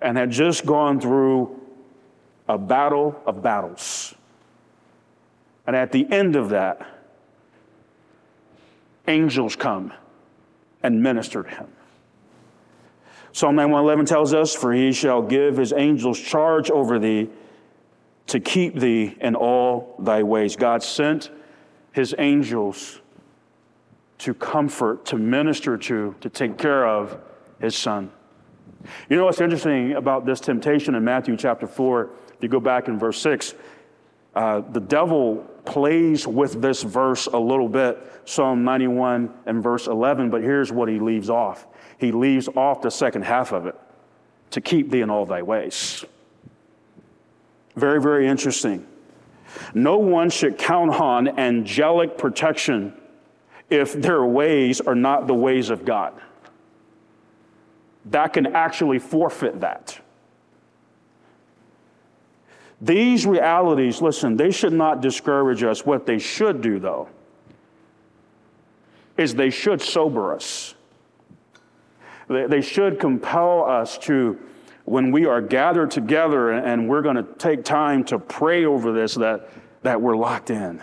and 0.00 0.16
had 0.16 0.30
just 0.30 0.64
gone 0.64 1.00
through 1.00 1.60
a 2.48 2.56
battle 2.56 3.20
of 3.26 3.42
battles. 3.42 4.14
And 5.66 5.76
at 5.76 5.92
the 5.92 6.10
end 6.10 6.36
of 6.36 6.50
that, 6.50 6.86
angels 9.06 9.56
come 9.56 9.92
and 10.82 11.02
minister 11.02 11.42
to 11.42 11.48
him. 11.48 11.66
Psalm 13.32 13.56
9111 13.56 14.06
tells 14.06 14.32
us, 14.32 14.54
For 14.54 14.72
he 14.72 14.92
shall 14.92 15.20
give 15.20 15.56
his 15.56 15.72
angels 15.72 16.18
charge 16.18 16.70
over 16.70 16.98
thee 16.98 17.28
to 18.28 18.40
keep 18.40 18.76
thee 18.76 19.16
in 19.20 19.34
all 19.34 19.94
thy 19.98 20.22
ways. 20.22 20.56
God 20.56 20.82
sent 20.82 21.30
his 21.92 22.14
angels 22.18 23.00
to 24.18 24.34
comfort, 24.34 25.04
to 25.06 25.16
minister 25.16 25.76
to, 25.76 26.14
to 26.20 26.28
take 26.28 26.58
care 26.58 26.86
of 26.86 27.18
his 27.60 27.76
son. 27.76 28.10
You 29.08 29.16
know 29.16 29.24
what's 29.24 29.40
interesting 29.40 29.92
about 29.92 30.26
this 30.26 30.40
temptation 30.40 30.94
in 30.94 31.04
Matthew 31.04 31.36
chapter 31.36 31.66
4? 31.66 32.10
If 32.34 32.42
you 32.42 32.48
go 32.48 32.60
back 32.60 32.88
in 32.88 32.98
verse 32.98 33.20
6, 33.20 33.54
uh, 34.34 34.60
the 34.70 34.80
devil 34.80 35.36
plays 35.64 36.26
with 36.26 36.62
this 36.62 36.82
verse 36.82 37.26
a 37.26 37.38
little 37.38 37.68
bit, 37.68 37.98
Psalm 38.24 38.64
91 38.64 39.32
and 39.46 39.62
verse 39.62 39.86
11, 39.86 40.30
but 40.30 40.42
here's 40.42 40.70
what 40.70 40.88
he 40.88 40.98
leaves 40.98 41.30
off. 41.30 41.66
He 41.98 42.12
leaves 42.12 42.48
off 42.48 42.80
the 42.80 42.90
second 42.90 43.22
half 43.22 43.52
of 43.52 43.66
it 43.66 43.74
to 44.50 44.60
keep 44.60 44.90
thee 44.90 45.00
in 45.00 45.10
all 45.10 45.26
thy 45.26 45.42
ways. 45.42 46.04
Very, 47.74 48.00
very 48.00 48.26
interesting. 48.26 48.86
No 49.74 49.98
one 49.98 50.30
should 50.30 50.58
count 50.58 50.90
on 50.92 51.38
angelic 51.38 52.18
protection 52.18 52.94
if 53.70 53.92
their 53.92 54.24
ways 54.24 54.80
are 54.80 54.94
not 54.94 55.26
the 55.26 55.34
ways 55.34 55.70
of 55.70 55.84
God. 55.84 56.14
That 58.06 58.32
can 58.32 58.46
actually 58.54 58.98
forfeit 58.98 59.60
that. 59.60 59.98
These 62.80 63.26
realities, 63.26 64.00
listen, 64.00 64.36
they 64.36 64.50
should 64.50 64.72
not 64.72 65.00
discourage 65.00 65.62
us. 65.62 65.84
What 65.84 66.06
they 66.06 66.18
should 66.18 66.60
do, 66.62 66.78
though, 66.78 67.08
is 69.16 69.34
they 69.34 69.50
should 69.50 69.82
sober 69.82 70.32
us. 70.32 70.74
They 72.28 72.60
should 72.60 73.00
compel 73.00 73.64
us 73.64 73.98
to, 73.98 74.38
when 74.84 75.10
we 75.10 75.26
are 75.26 75.40
gathered 75.40 75.90
together 75.90 76.52
and 76.52 76.88
we're 76.88 77.02
going 77.02 77.16
to 77.16 77.24
take 77.24 77.64
time 77.64 78.04
to 78.04 78.18
pray 78.18 78.64
over 78.64 78.92
this, 78.92 79.14
that, 79.16 79.50
that 79.82 80.00
we're 80.00 80.16
locked 80.16 80.50
in 80.50 80.80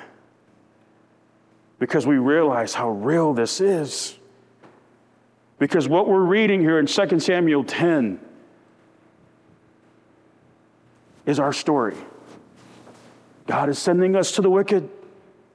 because 1.80 2.08
we 2.08 2.18
realize 2.18 2.74
how 2.74 2.90
real 2.90 3.34
this 3.34 3.60
is. 3.62 4.18
Because 5.60 5.88
what 5.88 6.08
we're 6.08 6.24
reading 6.24 6.62
here 6.62 6.80
in 6.80 6.86
2 6.86 7.20
Samuel 7.20 7.64
10 7.64 8.20
is 11.26 11.40
our 11.40 11.54
story. 11.54 11.96
God 13.48 13.70
is 13.70 13.80
sending 13.80 14.16
us 14.16 14.34
to 14.34 14.42
the 14.42 14.50
wicked. 14.50 14.90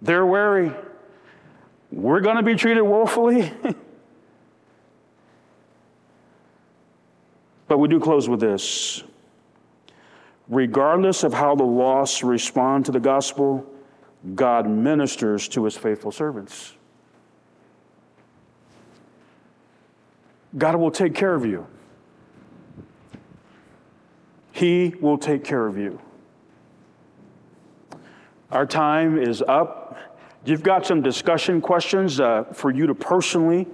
They're 0.00 0.24
wary. 0.24 0.72
We're 1.92 2.20
going 2.20 2.36
to 2.36 2.42
be 2.42 2.54
treated 2.54 2.82
woefully. 2.82 3.52
but 7.68 7.78
we 7.78 7.88
do 7.88 7.98
close 8.00 8.28
with 8.28 8.40
this. 8.40 9.02
Regardless 10.48 11.24
of 11.24 11.34
how 11.34 11.54
the 11.54 11.64
lost 11.64 12.22
respond 12.22 12.86
to 12.86 12.92
the 12.92 13.00
gospel, 13.00 13.66
God 14.34 14.68
ministers 14.68 15.48
to 15.48 15.64
his 15.64 15.76
faithful 15.76 16.12
servants. 16.12 16.74
God 20.56 20.76
will 20.76 20.90
take 20.90 21.14
care 21.14 21.34
of 21.34 21.46
you. 21.46 21.66
He 24.52 24.94
will 25.00 25.16
take 25.16 25.44
care 25.44 25.66
of 25.66 25.78
you. 25.78 26.00
Our 28.50 28.66
time 28.66 29.16
is 29.16 29.42
up. 29.42 29.96
You've 30.44 30.62
got 30.62 30.84
some 30.84 31.02
discussion 31.02 31.60
questions 31.60 32.18
uh, 32.18 32.44
for 32.52 32.70
you 32.70 32.86
to 32.88 32.94
personally 32.94 33.66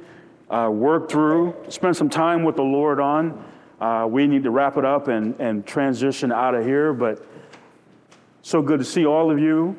uh, 0.51 0.69
work 0.73 1.09
through, 1.09 1.57
spend 1.69 1.97
some 1.97 2.11
time 2.11 2.45
with 2.45 2.57
the 2.57 2.63
Lord 2.63 3.01
on. 3.01 3.43
Uh, 3.81 4.07
we 4.09 4.27
need 4.27 4.45
to 4.45 4.51
wrap 4.51 4.77
it 4.77 4.85
up 4.85 5.09
and, 5.09 5.35
and 5.41 5.67
transition 5.67 6.31
out 6.31 6.55
of 6.55 6.65
here, 6.65 6.93
but 6.93 7.25
so 8.43 8.63
good 8.63 8.79
to 8.79 8.85
see 8.85 9.07
all 9.07 9.31
of 9.31 9.39
you. 9.39 9.77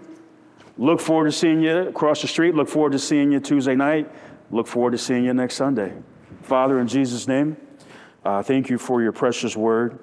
Look 0.77 0.99
forward 0.99 1.25
to 1.25 1.31
seeing 1.31 1.61
you 1.61 1.75
across 1.87 2.21
the 2.21 2.27
street. 2.27 2.53
Look 2.53 2.69
forward 2.69 2.91
to 2.91 2.99
seeing 2.99 3.31
you 3.31 3.39
Tuesday 3.39 3.75
night. 3.75 4.11
Look 4.51 4.67
forward 4.67 4.91
to 4.91 4.97
seeing 4.97 5.25
you 5.25 5.33
next 5.33 5.55
Sunday. 5.55 5.93
Father, 6.43 6.79
in 6.79 6.87
Jesus' 6.87 7.27
name, 7.27 7.57
uh, 8.23 8.43
thank 8.43 8.69
you 8.69 8.77
for 8.77 9.01
your 9.01 9.11
precious 9.11 9.57
word. 9.57 9.99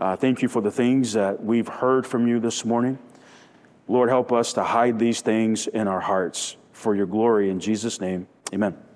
Uh, 0.00 0.16
thank 0.16 0.42
you 0.42 0.48
for 0.48 0.60
the 0.60 0.70
things 0.70 1.12
that 1.12 1.42
we've 1.42 1.68
heard 1.68 2.06
from 2.06 2.26
you 2.26 2.40
this 2.40 2.64
morning. 2.64 2.98
Lord, 3.86 4.08
help 4.08 4.32
us 4.32 4.52
to 4.54 4.64
hide 4.64 4.98
these 4.98 5.20
things 5.20 5.66
in 5.66 5.88
our 5.88 6.00
hearts 6.00 6.56
for 6.72 6.94
your 6.94 7.06
glory. 7.06 7.50
In 7.50 7.58
Jesus' 7.58 8.00
name, 8.00 8.28
amen. 8.52 8.87